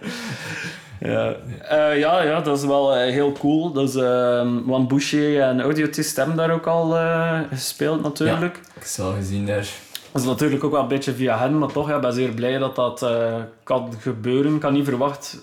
[1.00, 1.34] Ja.
[1.68, 3.72] Eh, ja, ja, dat is wel eh, heel cool.
[3.72, 8.56] Dat is, uh, Want Boucher en Audiotist hebben daar ook al eh, gespeeld natuurlijk.
[8.56, 9.68] ik heb al gezien daar.
[10.12, 12.30] Dat is natuurlijk ook wel een beetje via hen, maar toch, ja, ik ben zeer
[12.30, 14.54] blij dat dat eh, kan gebeuren.
[14.54, 15.38] Ik had niet verwacht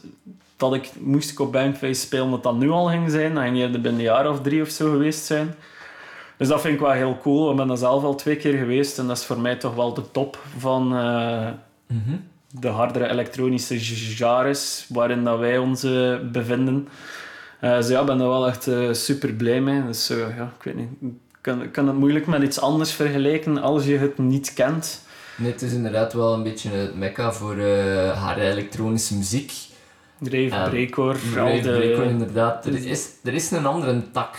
[0.58, 3.34] dat ik, moest ik op Bankface spelen, dat dat nu al ging zijn.
[3.34, 5.56] Dat ging eerder binnen een jaar of drie of zo geweest zijn.
[6.38, 7.52] Dus dat vind ik wel heel cool.
[7.52, 9.94] Ik ben er zelf al twee keer geweest en dat is voor mij toch wel
[9.94, 11.48] de top van eh,
[11.88, 12.16] Mhm.
[12.60, 15.82] de hardere elektronische genres waarin dat wij ons
[16.32, 16.88] bevinden.
[17.60, 19.86] Eh, dus ja, ik ben er wel echt eh, super blij mee.
[19.86, 20.90] Dus ja, ik weet niet.
[21.02, 21.12] Ik
[21.42, 25.04] kan, kan het moeilijk met iets anders vergelijken als je het niet kent.
[25.38, 27.56] Nee, het is inderdaad wel een beetje het mekka voor
[28.14, 29.52] harde elektronische muziek.
[30.20, 32.66] Rave, Ja, breakcore, Rave de- Breakcore, inderdaad.
[32.66, 34.36] Er is, er is een andere tak.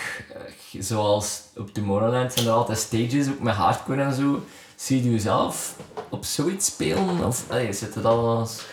[0.81, 4.41] Zoals op Tomorrowland zijn er altijd stages, ook met hardcore en zo.
[4.77, 5.77] Zie je jezelf
[6.09, 7.25] op zoiets spelen?
[7.27, 8.65] Of allee, zit het al als...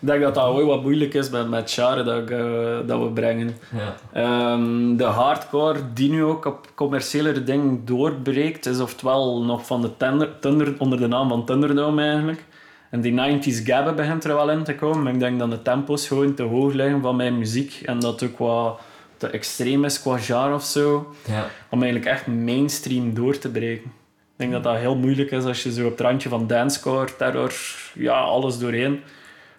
[0.00, 3.56] Ik denk dat dat ook wat moeilijk is met, met dat, eh, dat we brengen.
[3.76, 3.94] Ja.
[4.12, 9.96] Ehm, de hardcore die nu ook op commerciële dingen doorbreekt, is oftewel nog van de
[9.96, 12.44] Thunder, Thunder, onder de naam van Thunderdome eigenlijk.
[12.90, 15.62] En die 90s gabben begint er wel in te komen, maar ik denk dat de
[15.62, 18.80] tempo's gewoon te hoog liggen van mijn muziek en dat ook wat
[19.18, 21.46] te extreem is qua of zo, Ja.
[21.70, 23.84] om eigenlijk echt mainstream door te breken.
[23.84, 27.16] Ik denk dat dat heel moeilijk is als je zo op het randje van dancecore,
[27.16, 27.52] terror,
[27.94, 28.92] ja, alles doorheen.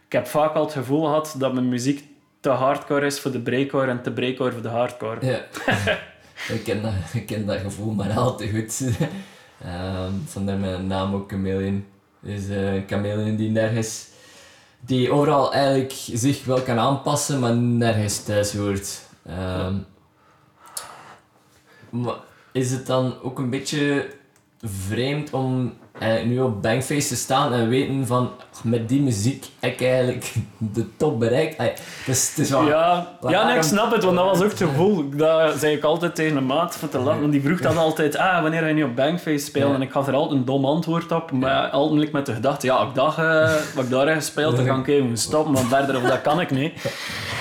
[0.06, 2.04] Ik heb vaak al het gevoel gehad dat mijn muziek
[2.40, 5.26] te hardcore is voor de breakcore en te breakcore voor de hardcore.
[5.26, 5.46] Ja.
[6.56, 8.82] ik, ken dat, ik ken dat gevoel maar al te goed.
[9.66, 11.86] Ehm vandaar mijn naam ook Chameleon.
[12.20, 14.08] Dus een chameleon die nergens...
[14.80, 19.00] Die overal eigenlijk zich wel kan aanpassen, maar nergens thuis hoort.
[19.26, 19.76] Ehm,
[21.90, 22.16] maar
[22.52, 24.10] is het dan ook een beetje
[24.62, 28.32] vreemd om eigenlijk nu op Bankface te staan en weten van
[28.64, 30.34] met die muziek heb ik eigenlijk
[30.76, 31.58] de top bereikt?
[32.50, 32.68] Wel...
[32.68, 35.10] Ja, ja nee, ik snap het, want dat was ook het gevoel.
[35.10, 37.22] Dat zei ik altijd tegen een maat voor te lachen.
[37.22, 39.68] Want die vroeg dan altijd, ah, wanneer ga je nu op Bankface spelen?
[39.68, 39.74] Ja.
[39.74, 41.32] En ik gaf er altijd een dom antwoord op.
[41.32, 44.66] Maar altijd met de gedachte, ja, ik dacht, eh, wat ik daar heb gespeeld, dan
[44.66, 45.54] kan ik even stoppen.
[45.54, 46.74] Maar verder of dat kan ik niet.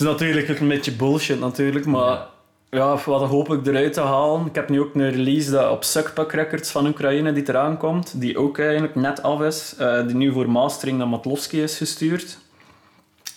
[0.00, 2.02] Dus natuurlijk een beetje bullshit natuurlijk, maar...
[2.10, 2.28] Ja.
[2.70, 4.46] ja, wat hoop ik eruit te halen.
[4.46, 8.20] Ik heb nu ook een release dat op Suckpack Records van Oekraïne die eraan komt.
[8.20, 9.74] Die ook eigenlijk net af is.
[9.78, 12.38] eh, die nu voor mastering naar Matlowski is gestuurd.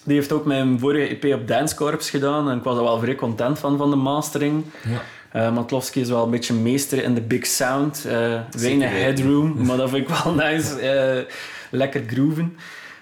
[0.03, 2.49] Die heeft ook mijn vorige EP op Dance Corps gedaan.
[2.49, 4.64] En ik was er wel vrij content van, van de mastering.
[4.84, 5.01] Ja.
[5.47, 8.05] Eh Matlowski is wel een beetje meester in de big sound.
[8.05, 11.26] eh weinig headroom, maar dat vind ik wel nice.
[11.72, 12.57] lekker grooven.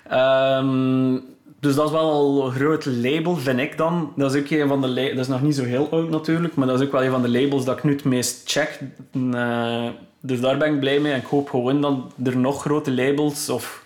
[0.10, 1.18] Ehm,
[1.62, 4.14] dus dat is wel al een groot label, vind ik dan.
[4.16, 6.68] Dat is ook een van de Dat is nog niet zo heel oud natuurlijk, maar
[6.68, 8.80] dat is ook wel een van de labels dat ik nu het meest check.
[9.34, 9.88] Eh,
[10.22, 11.12] dus daar ben ik blij mee.
[11.12, 13.84] En ik hoop gewoon dat er nog grote labels of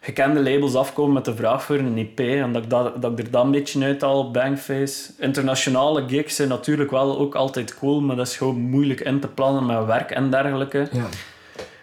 [0.00, 2.18] gekende labels afkomen met de vraag voor een EP.
[2.18, 5.10] En dat ik, dat, dat ik er dan een beetje uithaal op Bangface.
[5.18, 9.28] Internationale gigs zijn natuurlijk wel ook altijd cool, maar dat is gewoon moeilijk in te
[9.28, 10.88] plannen met werk en dergelijke.
[10.92, 11.06] Ja.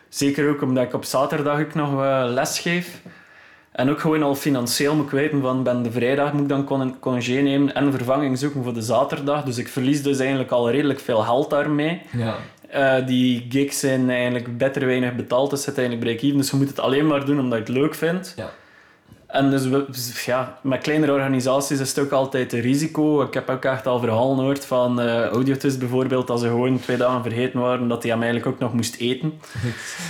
[0.09, 3.01] Zeker ook omdat ik op zaterdag ook nog eh, les geef.
[3.73, 6.63] En ook gewoon al financieel moet ik weten van ben de vrijdag moet ik dan
[6.63, 9.43] con- congé nemen en vervanging zoeken voor de zaterdag.
[9.43, 12.01] Dus ik verlies dus eigenlijk al redelijk veel geld daarmee.
[12.11, 12.35] Ja.
[12.69, 16.37] Eh, die gigs zijn eigenlijk beter weinig betaald, dus het eigenlijk break-even.
[16.37, 18.33] Dus je moet het alleen maar doen omdat je het leuk vindt.
[18.35, 18.49] Ja.
[19.33, 23.21] En dus we- dus ja, met kleinere organisaties is het ook altijd een risico.
[23.21, 26.97] Ik heb ook echt al verhalen gehoord van eh Audiotus bijvoorbeeld, dat ze gewoon twee
[26.97, 29.33] dagen vergeten waren dat hij hem eigenlijk ook nog moest eten.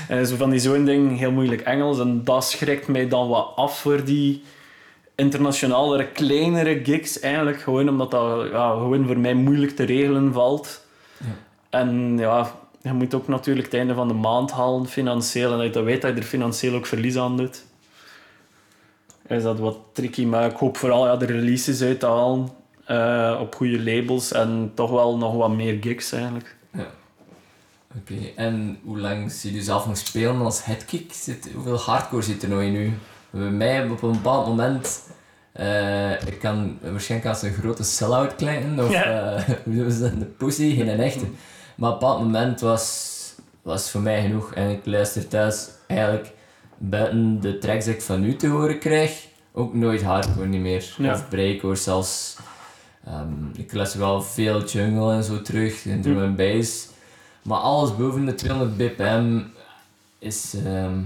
[0.08, 2.00] Eh, zo van die zo'n ding, heel moeilijk Engels.
[2.00, 4.44] En dat schrikt mij dan wat af voor die
[5.16, 7.62] internationalere, kleinere gigs eigenlijk.
[7.62, 10.86] Gewoon omdat dat ja, gewoon voor mij moeilijk te regelen valt.
[11.18, 11.26] Ja.
[11.70, 12.52] En ja,
[12.82, 15.52] je moet ook natuurlijk het einde van de maand halen financieel.
[15.52, 17.64] En dat je dat weet dat je er financieel ook verlies aan doet.
[19.34, 22.48] Is dat wat tricky, maar ik hoop vooral ja, de releases uit te halen
[22.86, 26.56] eh, op goede labels en toch wel nog wat meer gigs eigenlijk.
[27.98, 31.14] Oké, en hoe lang zie je zelf nog spelen als headkick?
[31.14, 32.94] Zit, hoeveel hardcore zit er nog in u?
[33.30, 35.10] Bij mij op een bepaald moment,
[35.52, 39.04] eh, ik kan waarschijnlijk als een grote sell-out klinken, of Ja.
[39.36, 41.26] eh, hoe doen ze dat, de pussy, geen echte.
[41.76, 43.12] Maar op een bepaald moment was,
[43.62, 46.32] was voor mij genoeg en ik luister thuis eigenlijk
[46.90, 50.96] buiten de tracks die ik van u te horen krijg, ook nooit hardcore niet meer.
[50.98, 51.14] Ja.
[51.14, 52.38] Of breakcore zelfs.
[53.06, 56.88] Ehm, ik luister wel veel jungle en zo terug, en drum and bass.
[57.44, 59.42] Maar alles boven de 200 bpm
[60.20, 61.00] is ehm,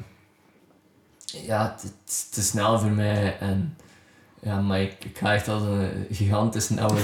[1.26, 3.38] ja, te, te- te snel voor mij.
[3.40, 3.78] En
[4.48, 7.00] ja, maar ik, ik ga echt als een gigantisch nauwe.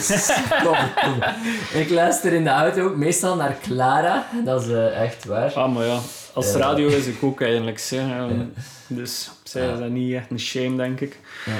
[1.81, 5.53] Ik luister in de auto ook meestal naar Clara, dat is eh, echt waar.
[5.53, 5.97] Ah, maar ja,
[6.33, 6.57] als Ja.
[6.59, 7.79] radio is ik ook eigenlijk.
[7.89, 8.27] Ja.
[8.87, 9.73] Dus zij Ja.
[9.73, 11.19] is dat niet echt een shame, denk ik.
[11.45, 11.51] Ja.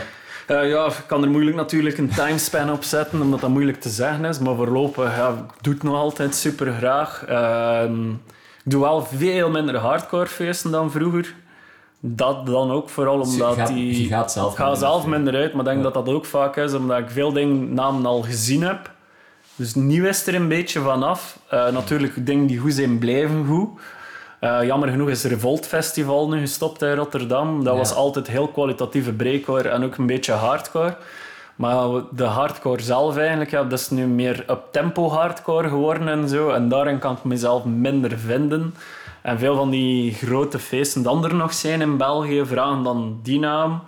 [0.55, 3.89] Eh, ja, ik kan er moeilijk natuurlijk een timespan op zetten, omdat dat moeilijk te
[3.89, 4.39] zeggen is.
[4.39, 7.25] Maar voorlopig, ja, ik doe het nog altijd super graag.
[7.27, 8.09] Ehm,
[8.63, 11.33] ik doe wel veel minder hardcore feesten dan vroeger.
[12.05, 14.01] Dat dan ook vooral omdat die...
[14.01, 15.83] je gaat zelf Ik ga zelf minder uit, maar ik denk Ja.
[15.91, 18.91] dat dat ook vaak is omdat ik veel dingen namen al gezien heb.
[19.55, 21.39] Dus nieuw is er een beetje vanaf.
[21.49, 23.69] Eh natuurlijk, dingen die goed zijn, blijven goed.
[24.39, 27.63] Eh, jammer genoeg is Revolt Festival nu gestopt in Rotterdam.
[27.63, 27.79] Dat Ja.
[27.79, 30.95] was altijd heel kwalitatieve breakcore en ook een beetje hardcore.
[31.55, 36.49] Maar de hardcore zelf eigenlijk, ja, dat is nu meer up-tempo hardcore geworden en zo.
[36.49, 38.75] En daarin kan ik mezelf minder vinden.
[39.23, 43.39] En veel van die grote feesten die er nog zijn in België vragen dan die
[43.39, 43.81] naam.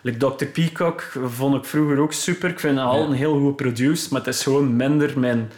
[0.00, 0.44] Like Dr.
[0.44, 2.50] Peacock vond ik vroeger ook super.
[2.50, 5.50] Ik vind hem al een heel goed produced, maar het is gewoon minder mijn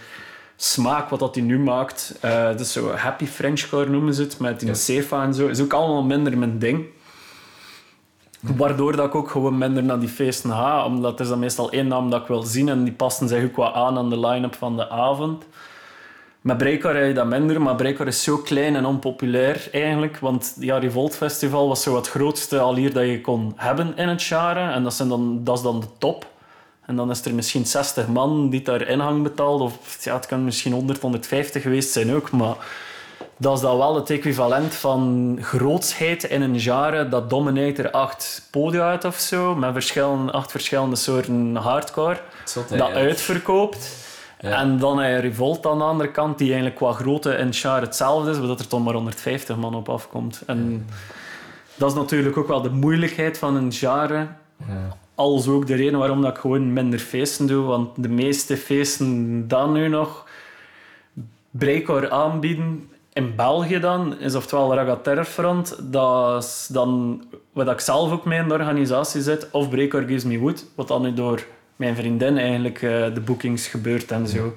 [0.56, 2.18] smaak wat dat hij nu maakt.
[2.20, 4.74] Eh het is zo happy Frenchcore noemen ze het, met die.
[4.74, 5.48] Cefa en zo.
[5.48, 6.84] is ook allemaal minder mijn ding.
[8.40, 11.70] Waardoor dat ik ook gewoon minder naar die feesten ga, omdat er is dan meestal
[11.70, 14.20] één naam dat ik wil zien en die passen zich ook wat aan aan de
[14.20, 15.44] line-up van de avond.
[16.42, 20.18] Met Breakcore heb je dat minder, maar Breakcore is zo klein en onpopulair eigenlijk.
[20.18, 24.08] Want ja, Revolt Festival was zo het grootste al hier dat je kon hebben in
[24.08, 24.72] het jaar.
[24.74, 26.26] En dat, zijn dan, dat is dan de top.
[26.86, 29.60] En dan is er misschien 60 man die daar inhang betaalt.
[29.60, 32.30] Of ja, het kan misschien 100, 150 geweest zijn ook.
[32.30, 32.56] Maar
[33.36, 37.08] dat is dan wel het equivalent van grootsheid in een genre.
[37.08, 39.54] Dat domineert er acht podia uit of zo.
[39.54, 42.20] Met verschillende, acht verschillende soorten hardcore.
[42.54, 42.92] Dat ja.
[42.92, 44.01] uitverkoopt.
[44.42, 44.58] Ja.
[44.58, 47.80] En dan heb je Revolt aan de andere kant, die eigenlijk qua grootte het jaar
[47.80, 50.42] hetzelfde is, maar dat er toch maar 150 man op afkomt.
[50.46, 50.86] En
[51.74, 54.26] dat is natuurlijk ook wel de moeilijkheid van een genre.
[55.14, 57.64] Als ook de reden waarom dat ik gewoon minder feesten doe.
[57.64, 60.26] Want de meeste feesten dan nu nog
[61.50, 65.76] breakcore aanbieden in België dan, is oftewel Raga Terrorfront.
[65.92, 67.22] Dat is dan
[67.52, 69.48] wat ik zelf ook mee in de organisatie zit.
[69.50, 71.46] Of Breakcore Gives Me Wood, wat dan nu door
[71.82, 74.54] mijn vriendin eigenlijk eh, de boekings gebeurt en zo.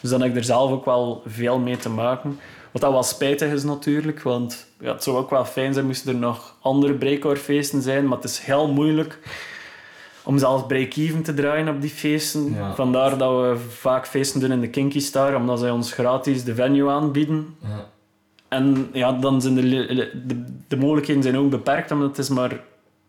[0.00, 2.38] Dus dan heb ik er zelf ook wel veel mee te maken.
[2.70, 6.14] Wat dat wel spijtig is natuurlijk, want ja, het zou ook wel fijn zijn moesten
[6.14, 9.18] er nog andere breakcore feesten zijn, maar het is heel moeilijk
[10.22, 12.54] om zelfs break-even te draaien op die feesten.
[12.54, 12.74] Ja.
[12.74, 16.54] Vandaar dat we vaak feesten doen in de Kinky Star, omdat zij ons gratis de
[16.54, 17.56] venue aanbieden.
[17.62, 17.88] Ja.
[18.48, 19.62] En ja, dan zijn de,
[20.26, 22.60] de, de mogelijkheden zijn ook beperkt, omdat het is maar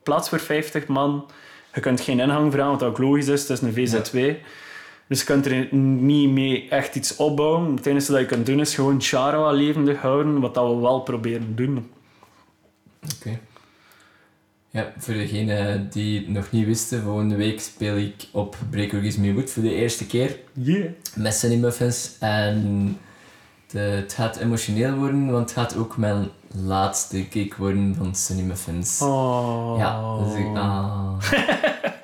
[0.04, 1.26] plaats voor 50 man.
[1.74, 3.48] Je kunt geen ingang vragen, wat ook logisch is.
[3.48, 4.42] Het is een VZ2.
[5.08, 7.76] Dus je kunt er niet mee echt iets opbouwen.
[7.76, 11.00] Het enige dat je kunt doen is gewoon Charwa levendig houden, wat dat we wel
[11.00, 11.92] proberen doen.
[13.16, 13.40] Oké.
[14.72, 19.18] Ja, voor degenen die het nog niet wisten, volgende week speel ik op Breaker Gives
[19.18, 20.90] Me Wood voor de eerste keer Yeah.
[21.16, 22.16] met Sunny Muffins.
[22.20, 22.98] En
[23.72, 28.44] de, het gaat emotioneel worden, want het gaat ook mijn laatste gig worden van Sunny
[28.44, 29.02] Muffins.
[29.02, 29.76] Oh.
[29.78, 30.56] Ja, dus ik...
[30.56, 31.22] Ah.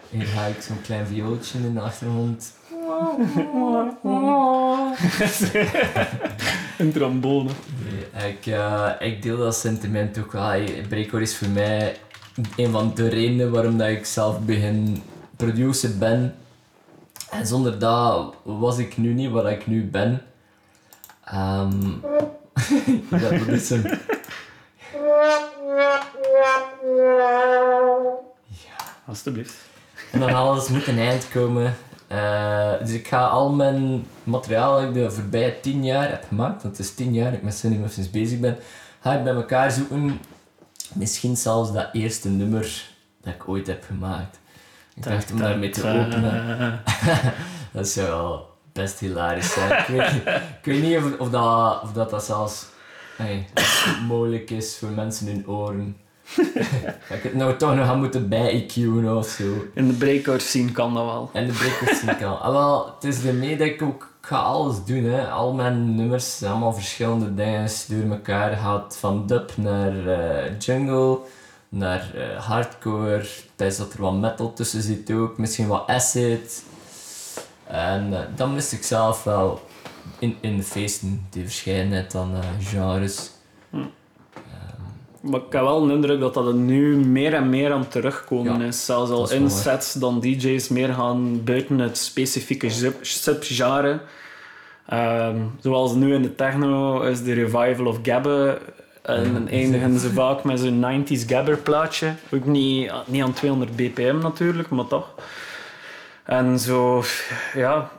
[0.09, 2.53] Hier ga ik zo'n klein viooltje in de achtergrond.
[6.77, 7.49] Een trombone.
[7.83, 10.63] Nee, ik, eh, ik deel dat sentiment ook wel.
[10.89, 11.97] Breakcore is voor mij
[12.55, 15.03] een van de redenen waarom dat ik zelf begin
[15.35, 16.35] producer ben.
[17.31, 20.21] En zonder dat was ik nu niet waar ik nu ben.
[21.23, 21.81] Ehm
[23.09, 23.99] dat, dat is een...
[29.05, 29.55] Alsjeblieft.
[30.11, 31.75] En dan alles moet een eind komen.
[32.07, 36.63] Eh, dus ik ga al mijn materiaal dat ik de voorbije tien jaar heb gemaakt,
[36.63, 38.57] want het is tien jaar dat ik met Sunny Muffins bezig ben,
[38.99, 40.19] ga ik bij elkaar zoeken.
[40.93, 42.89] Misschien zelfs dat eerste nummer
[43.21, 44.39] dat ik ooit heb gemaakt.
[44.95, 46.79] Ik dacht om daarmee te openen.
[47.73, 49.79] Dat zou wel best hilarisch zijn.
[49.79, 50.11] ik, weet,
[50.61, 52.65] ik weet niet of, of, dat, of dat, dat zelfs
[53.17, 53.47] hey,
[54.07, 55.97] mogelijk is voor mensen in oren.
[57.07, 59.43] dat ik het nou toch nog ga moeten bij-EQ'en of zo.
[59.73, 61.29] In de breakout scene kan dat wel.
[61.33, 62.35] En de ik al.
[62.35, 65.03] Ah, wel, het is ermee dat ik ook ik ga alles doen.
[65.03, 65.27] Hè.
[65.27, 68.57] Al mijn nummers, allemaal verschillende dingen door elkaar.
[68.57, 71.19] Gaat van dub naar eh, jungle,
[71.69, 73.25] naar eh, hardcore.
[73.55, 75.37] Tijdens dat er wat metal tussen zit ook.
[75.37, 76.63] Misschien wat acid.
[77.67, 79.61] En eh, dan mis ik zelf wel
[80.19, 83.31] in, in de feesten die verschijnen net dan eh, genres.
[85.25, 87.91] Maar ik heb wel een indruk dat dat er nu meer en meer aan het
[87.91, 88.85] terugkomen Ja, is.
[88.85, 93.99] Zelfs al in sets dan DJ's meer gaan buiten het specifieke sub- subgenre.
[94.87, 98.61] Ehm, zoals nu in de techno is de revival of gabber.
[99.01, 102.13] En dan eindigen ze vaak met zo'n 90s gabber plaatje.
[102.31, 105.07] Ook niet, niet aan 200 bpm natuurlijk, maar toch.
[106.23, 107.03] En zo,
[107.53, 107.89] ja,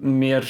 [0.00, 0.44] meer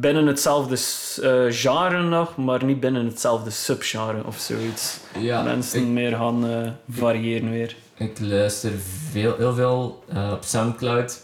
[0.00, 0.74] binnen hetzelfde
[1.22, 4.98] eh, genre nog, maar niet binnen hetzelfde subgenre of zoiets.
[5.18, 7.76] Ja, Mensen ik- meer gaan eh, variëren weer.
[7.94, 8.70] Ik luister
[9.10, 11.20] veel, heel veel eh, op Soundcloud.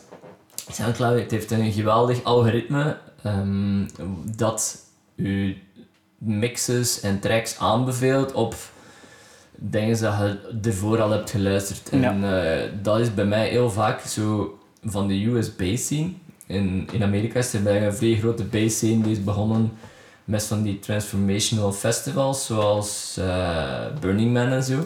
[0.71, 3.87] Soundcloud het heeft een geweldig algoritme ehm,
[4.37, 4.77] dat
[5.17, 5.57] u
[6.19, 8.55] mixes en tracks aanbeveelt op
[9.55, 11.89] dingen dat je ervoor al hebt geluisterd.
[11.89, 12.21] En
[12.83, 16.11] dat is bij mij heel vaak zo van de US bass scene.
[16.47, 19.71] In, in Amerika is er bij een vrij grote bass scene die is begonnen
[20.25, 24.79] met van die transformational festivals zoals eh, Burning Man en zo.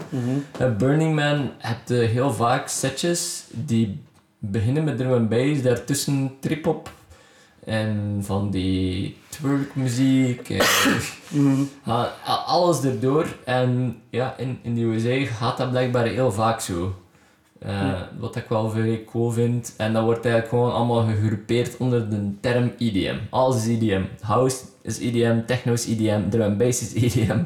[0.59, 4.01] Bij Burning Man heb je heel vaak setjes die
[4.39, 6.91] beginnen met drum and bass, daartussen trip-hop
[7.65, 10.49] en van die twerk-muziek.
[10.51, 10.67] en-
[11.41, 11.63] Mhm.
[11.89, 12.13] A-
[12.47, 13.27] alles erdoor.
[13.45, 16.95] En ja, in, in de USA gaat dat blijkbaar heel vaak zo.
[17.65, 18.09] Eh, Ja.
[18.19, 19.75] Wat ik wel vrij cool vind.
[19.77, 23.17] En dat wordt eigenlijk gewoon allemaal gegroepeerd onder de term EDM.
[23.31, 24.03] Alles is EDM.
[24.21, 27.39] House is EDM, techno is EDM, drum and bass is EDM.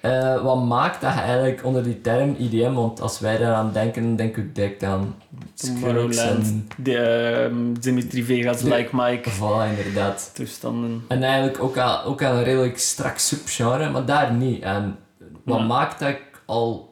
[0.00, 4.36] Eh, wat maakt dat eigenlijk onder die term EDM, want als wij daaraan denken, denk
[4.36, 5.14] ik direct aan
[5.54, 10.30] Tomorrowland, en de, ehm, Dimitri Vegas, De- Like Mike, voilà, inderdaad.
[10.34, 11.04] toestanden.
[11.08, 14.62] En eigenlijk ook al, ook al een redelijk strak subgenre, maar daar niet.
[14.62, 14.96] En
[15.44, 15.64] wat Ja.
[15.64, 16.89] maakt dat ik al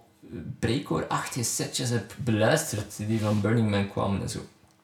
[0.59, 4.39] breakcore-achtige setjes heb beluisterd die van Burning Man kwamen en zo.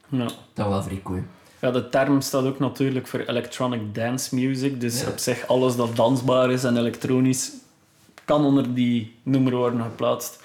[0.08, 0.24] Ja.
[0.24, 1.22] Dat was wel vrij cool.
[1.60, 4.80] Ja, de term staat ook natuurlijk voor electronic dance music.
[4.80, 5.08] Dus Ja.
[5.08, 7.50] op zich alles dat dansbaar is en elektronisch
[8.24, 10.42] kan onder die noemer worden geplaatst.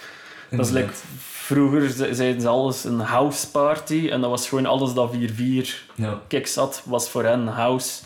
[0.49, 4.65] Dat is like, vroeger ze- zeiden ze alles een house party en dat was gewoon
[4.65, 6.21] alles dat 4-4 Ja.
[6.55, 8.01] had, was voor hen house.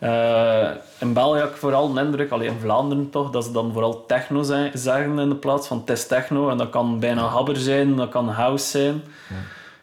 [0.00, 3.72] Eh, in België heb ik vooral een indruk, alleen in Vlaanderen toch, dat ze dan
[3.72, 6.48] vooral techno zijn, zeggen in de plaats van het is techno.
[6.48, 9.02] En dat kan bijna habber zijn, dat kan house zijn.
[9.28, 9.36] Ja.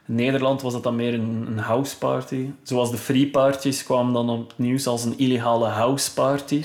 [0.08, 2.50] In Nederland was dat dan meer een, een house party.
[2.64, 6.64] Zoals de free parties kwamen dan op het nieuws als een illegale house party.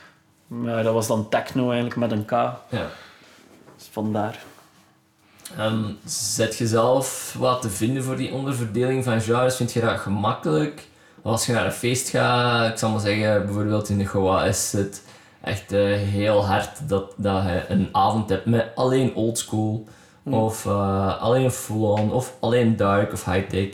[0.46, 2.30] maar dat was dan techno eigenlijk met een K.
[2.30, 2.86] ja.
[3.76, 4.38] Dus vandaar.
[5.56, 9.56] Ehm, zet je zelf wat te vinden voor die onderverdeling van genres?
[9.56, 10.88] Vind je dat gemakkelijk?
[11.26, 14.72] Als je naar een feest gaat, ik zal maar zeggen, bijvoorbeeld in de Goa is
[14.72, 15.02] het
[15.42, 19.86] echt eh, heel hard dat, dat je een avond hebt met alleen oldschool
[20.24, 23.68] of eh, alleen full-on, of alleen dark of high-tech.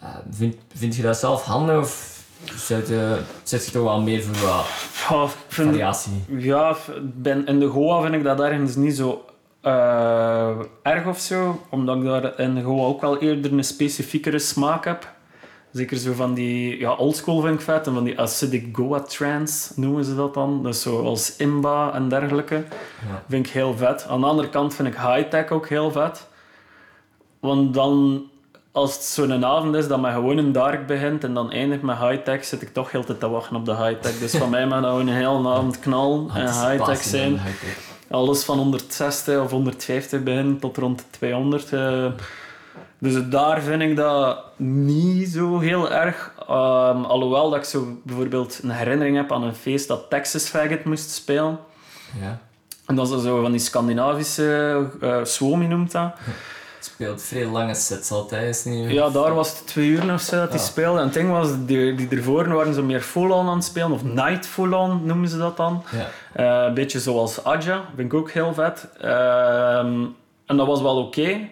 [0.00, 2.22] Eh, vind, vind je dat zelf handig of
[2.54, 4.64] zet je, zet je toch wel meer voor wat
[5.08, 6.24] Ja, vind, variatie?
[6.28, 9.24] ja, ben, in de Goa vind ik dat ergens niet zo
[10.82, 11.60] erg of zo.
[11.70, 15.18] Omdat ik daar in de Goa ook wel eerder een specifiekere smaak heb.
[15.72, 17.86] Zeker zo van die ja, oldschool vind ik vet.
[17.86, 20.62] En van die acidic Goa trance noemen ze dat dan.
[20.62, 22.54] Dus zoals Imba en dergelijke.
[22.54, 23.22] Ja.
[23.28, 24.06] Vind ik heel vet.
[24.08, 26.28] Aan de andere kant vind ik high-tech ook heel vet.
[27.40, 28.22] Want dan,
[28.72, 31.98] als het zo'n avond is dat men gewoon een dark begint en dan eindigt met
[31.98, 34.18] high-tech, zit ik toch heel tijd te wachten op de high-tech.
[34.18, 37.40] Dus van mij mag dat een hele avond knallen en high-tech zijn.
[38.10, 41.72] Alles van 160 of 150 begint tot rond de 200.
[41.72, 42.06] eh.
[43.00, 46.32] Dus daar vind ik dat niet zo heel erg.
[46.48, 50.84] Ehm, alhoewel dat ik zo bijvoorbeeld een herinnering heb aan een feest dat Texas Faggot
[50.84, 51.58] moest spelen.
[52.20, 52.38] Ja.
[52.86, 56.12] En dat is zo van die Scandinavische uh, noemt dat.
[56.80, 58.90] Speelt vrij lange sets altijd, is niet?
[58.90, 60.66] Ja, daar was het twee uur of zo dat die Ja.
[60.66, 60.98] speelde.
[60.98, 64.04] En het ding was, die, die ervoor waren zo meer full-on aan het spelen, of
[64.04, 65.82] night full-on noemen ze dat dan.
[65.90, 66.06] Ja.
[66.62, 68.88] Eh, een beetje zoals Aja, vind ik ook heel vet.
[69.00, 70.04] Ehm,
[70.46, 71.48] en dat was wel oké.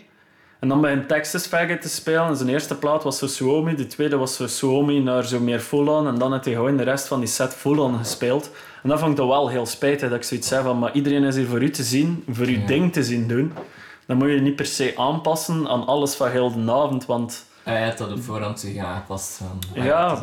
[0.59, 2.27] En dan begint Texas Faggot te spelen.
[2.27, 5.61] En zijn eerste plaat was zo Suomi, de tweede was zo Suomi naar zo meer
[5.61, 6.07] full-on.
[6.07, 8.51] En dan heeft hij gewoon de rest van die set full-on gespeeld.
[8.83, 11.25] En dat vond ik toch wel heel spijtig, dat ik zoiets zei van, maar iedereen
[11.25, 12.67] is hier voor u te zien, voor uw Ja.
[12.67, 13.53] ding te zien doen.
[14.07, 17.85] Dan moet je niet per se aanpassen aan alles van heel de avond, want Hij
[17.85, 19.37] had dat op voorhand zich aangepast.
[19.37, 20.19] Van, ah, Ja.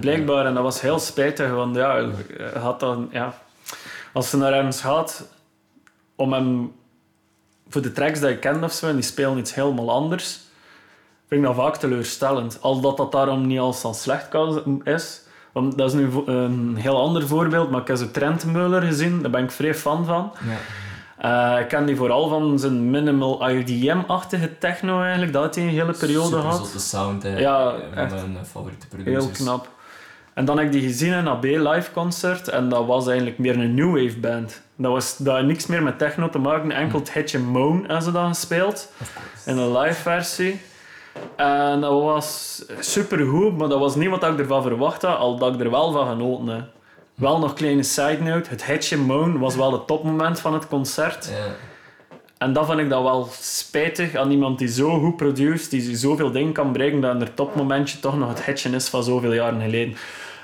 [0.00, 2.04] Blijkbaar, en dat was heel spijtig, want ja,
[2.58, 3.34] had dan, ja,
[4.12, 5.28] als ze naar ergens gaat
[6.16, 6.72] om hem
[7.76, 10.40] voor de tracks die je kent of zo, en die spelen iets helemaal anders,
[11.28, 12.58] vind ik dat vaak teleurstellend.
[12.60, 15.20] Al dat dat daarom niet als al slecht kan, is.
[15.52, 19.22] Want dat is nu een heel ander voorbeeld, maar ik heb zo Trent Muller gezien,
[19.22, 20.32] daar ben ik vrij fan van.
[20.46, 21.54] Ja.
[21.56, 25.70] Eh, ik ken die vooral van zijn minimal IDM-achtige techno eigenlijk, dat had hij een
[25.70, 26.56] hele periode Super gehad.
[26.56, 27.38] zotte sound, hè.
[27.38, 28.10] Ja, echt.
[28.10, 29.24] mijn favoriete producers.
[29.24, 29.68] Heel knap.
[30.34, 33.38] En dan heb ik die gezien in een AB live concert en dat was eigenlijk
[33.38, 34.64] meer een new wave band.
[34.76, 38.02] Dat was dat had niks meer met techno te maken, enkel het hitje Moan hebben
[38.02, 38.92] ze dan gespeeld
[39.46, 40.60] in een live versie.
[41.36, 45.38] En dat was super goed, maar dat was niet wat ik ervan verwacht had, al
[45.38, 46.64] dat ik er wel van genoten heb.
[47.14, 50.68] Wel nog een kleine side note, het hitje Moan was wel het topmoment van het
[50.68, 51.26] concert.
[51.26, 51.54] Ja.
[52.38, 56.30] En dat vind ik dan wel spijtig aan iemand die zo goed produceert, die zoveel
[56.30, 59.60] dingen kan bereiken, dat in het topmomentje toch nog het hitje is van zoveel jaren
[59.60, 59.96] geleden.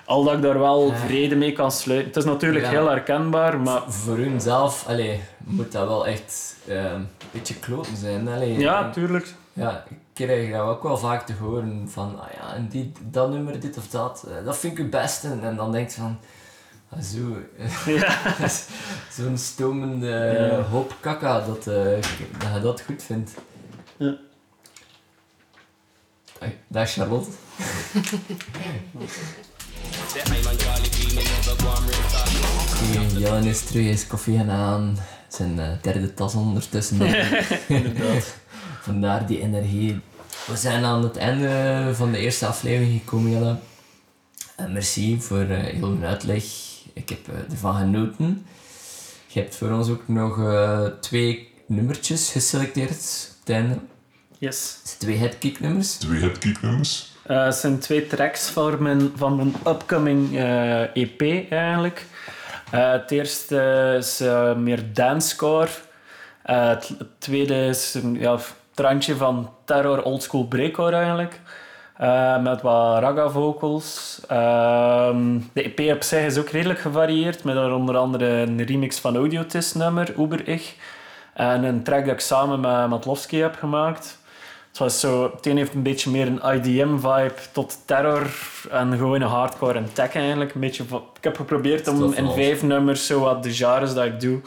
[0.05, 0.97] Al dat ik daar wel Ja.
[0.97, 2.07] vrede mee kan sluiten.
[2.09, 2.71] Het is natuurlijk Ja.
[2.71, 7.97] heel herkenbaar, maar Voor hun zelf allee, moet dat wel echt eh, een beetje kloten
[7.97, 8.29] zijn.
[8.29, 9.35] Allee, ja, En- tuurlijk.
[9.53, 9.97] ja, ik
[10.27, 13.77] krijg dat ook wel vaak te horen van, ah ja, en die, dat nummer, dit
[13.79, 15.29] of dat, eh, dat vind ik het beste.
[15.43, 16.19] En dan denk je van,
[16.89, 17.37] ah, zo,
[17.93, 18.19] Ja.
[19.17, 20.07] zo'n stomende
[20.51, 20.63] Ja.
[20.63, 21.85] hoop kaka dat, eh,
[22.39, 23.31] dat je dat goed vindt.
[23.97, 24.17] Ja.
[26.39, 27.31] Hey, Dag Charlotte.
[32.73, 34.99] Oké, Jellen is terug, is koffie gaan aan.
[35.29, 37.01] Zijn eh, derde tas ondertussen.
[37.69, 38.35] Inderdaad.
[38.81, 40.01] Vandaar die energie.
[40.47, 43.57] We zijn aan het einde van de eerste aflevering gekomen, Jelle.
[44.57, 46.45] En merci voor eh, heel uw uitleg.
[46.93, 48.47] Ik heb eh, ervan genoten.
[49.27, 52.91] Je hebt voor ons ook nog eh, twee nummertjes geselecteerd
[53.33, 53.79] op het einde.
[54.39, 54.77] Yes.
[54.79, 55.93] Het zijn twee headkick-nummers.
[55.97, 56.33] Twee
[57.23, 62.07] Eh, het zijn twee tracks van mijn, van mijn upcoming eh, EP eigenlijk.
[62.71, 64.23] Eh, het eerste is
[64.57, 65.69] meer dancecore.
[66.43, 68.39] Het, tweede is een ja,
[68.75, 71.41] trantje van terror oldschool breakcore eigenlijk.
[72.43, 74.21] Met wat raga vocals.
[74.29, 77.45] Ehm, de EP op zich is ook redelijk gevarieerd.
[77.45, 80.75] Met onder andere een remix van Audiotist nummer, Uber Ich.
[81.35, 84.22] En een track dat ik samen met Matlowski heb gemaakt.
[84.73, 88.27] Het, was zo, het een heeft een beetje meer een IDM-vibe tot terror
[88.71, 90.55] en gewoon een hardcore en tech eigenlijk.
[90.55, 90.83] Een beetje,
[91.19, 94.41] ik heb geprobeerd om in vijf nummers zo wat de genres dat ik doe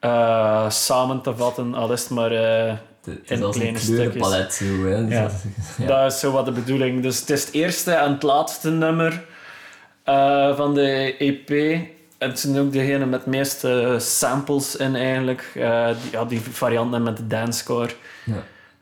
[0.00, 1.74] eh, samen te vatten.
[1.74, 2.30] Al is het maar...
[2.30, 4.96] Het is In kleine kleurenpalet zo, hè.
[4.96, 5.22] Ja.
[5.22, 5.32] dat-
[5.78, 5.86] ja.
[5.86, 7.02] Dat is zo wat de bedoeling.
[7.02, 9.22] Dus het is het eerste en het laatste nummer
[10.04, 11.50] eh, van de EP.
[12.18, 15.50] En het zijn ook degene met de meeste samples in eigenlijk.
[15.54, 17.90] Die, ja, die varianten met de dancecore.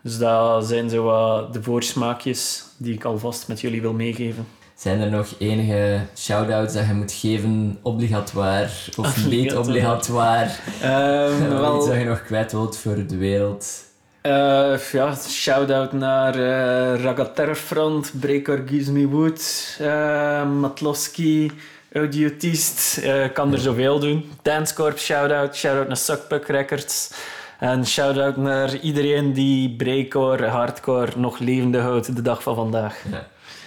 [0.04, 4.46] Dus dat zijn zo wat de voorsmaakjes die ik alvast met jullie wil meegeven.
[4.74, 10.50] Zijn er nog enige shout-outs dat je moet geven, obligatoire of niet obligatoire?
[10.82, 11.76] Ehm, Wel...
[11.76, 13.82] Iets dat je nog kwijt wilt voor de wereld?
[14.20, 21.50] eh, ja, shout-out naar eh Ragaterfront, Breaker Gives Me Wood, eh Matlowski,
[21.92, 22.96] Audiotist.
[22.98, 24.30] Ik kan er zoveel doen.
[24.42, 25.56] Dance Corp, shout-out.
[25.56, 27.10] Shout-out naar Suckpuck Records.
[27.64, 33.02] En shout-out naar iedereen die breakcore, hardcore nog levende houdt de dag van vandaag.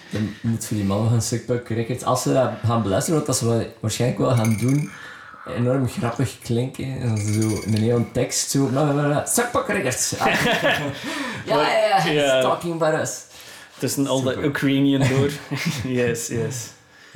[0.09, 4.19] Dan moeten die mannen gaan Sickbuck Records, als ze dat gaan beluisteren, wat ze waarschijnlijk
[4.21, 4.91] wel gaan doen,
[5.57, 6.99] enorm grappig klinken.
[6.99, 8.69] En zo in een hele tekst zo...
[9.25, 10.19] Sickbuck Records!
[10.19, 10.27] Ah.
[11.45, 13.23] ja, ja, ja, talking about us.
[13.77, 15.31] Tussen al de Ukrainian door.
[15.99, 16.69] yes, yes.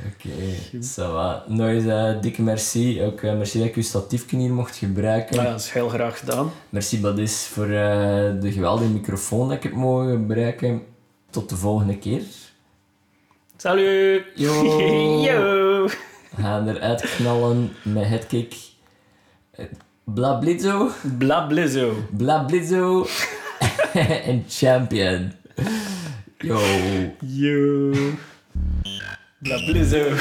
[0.06, 3.04] Oké, okay, Nog eens eh, dikke merci.
[3.04, 5.36] Ook eh, merci dat ik uw statiefje hier mocht gebruiken.
[5.36, 6.52] Ja, dat is heel graag gedaan.
[6.70, 10.82] Merci Badis voor eh, de geweldige microfoon dat ik heb mogen gebruiken.
[11.30, 12.22] Tot de volgende keer.
[13.58, 14.24] Salut!
[14.36, 14.64] Yo!
[15.28, 15.88] Yo!
[16.40, 18.56] Gaan eruit knallen met headkick.
[20.04, 20.92] Blablizzo.
[22.12, 23.06] bla blizzo
[24.26, 25.32] en champion.
[26.38, 26.60] Yo.
[27.20, 27.94] Yo.
[29.44, 30.16] La plaisir.